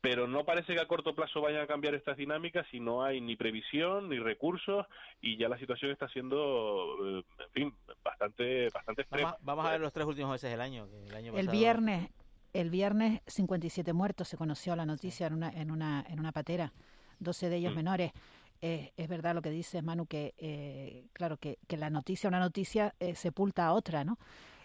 [0.00, 3.20] pero no parece que a corto plazo vayan a cambiar estas dinámicas si no hay
[3.20, 4.86] ni previsión ni recursos
[5.20, 7.74] y ya la situación está siendo, eh, en fin,
[8.04, 9.36] bastante, bastante extrema.
[9.40, 10.88] Vamos, a ver los tres últimos meses del año.
[11.34, 12.10] el, viernes,
[12.52, 16.72] el viernes 57 muertos, se conoció la noticia en, una, en, una, en una patera,
[17.20, 17.76] 12 de ellos mm.
[17.76, 18.12] menores.
[18.62, 22.40] Eh, es verdad lo que dice Manu, que eh, claro, que, que, la noticia, una
[22.40, 24.18] noticia sepulta a otra, ¿no?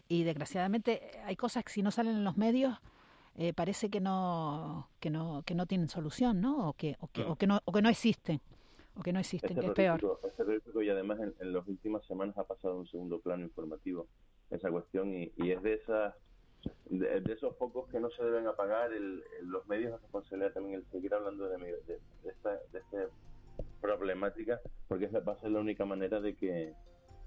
[0.08, 2.78] Y desgraciadamente hay cosas que si no salen en los medios
[3.38, 6.70] eh, parece que no, que no que no tienen solución, ¿no?
[6.70, 8.42] O que, o que, o que no o que no existen
[8.96, 10.02] o que no existen, que es peor.
[10.84, 14.08] y además en, en, las últimas semanas ha pasado un segundo plano informativo
[14.50, 16.14] esa cuestión y, y es de esas
[16.90, 20.86] de, esos focos que no se deben apagar el, los medios de responsabilidad también el
[20.92, 23.08] seguir hablando de, de, de esta, de esta
[23.82, 26.74] problemática porque esa va a ser la única manera de que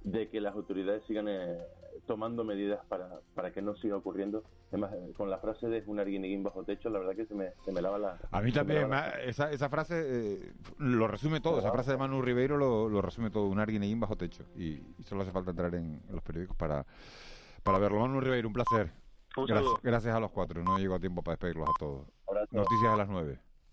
[0.05, 1.59] de que las autoridades sigan eh,
[2.07, 4.45] tomando medidas para, para que no siga ocurriendo.
[4.69, 7.73] Además, con la frase de un arguineguín bajo techo, la verdad que se me, se
[7.73, 8.19] me lava la...
[8.31, 8.91] A mí también,
[9.25, 13.31] esa, esa frase eh, lo resume todo, esa frase de Manu Ribeiro lo, lo resume
[13.31, 14.45] todo, un arguineguín bajo techo.
[14.57, 16.85] Y, solo hace falta entrar en, los periódicos para,
[17.63, 18.01] para verlo.
[18.01, 18.93] Manu Ribeiro, un placer.
[19.37, 22.07] Gracias, gracias, a los cuatro, no llegó a tiempo para despedirlos a todos.
[22.51, 23.41] Noticias a las nueve.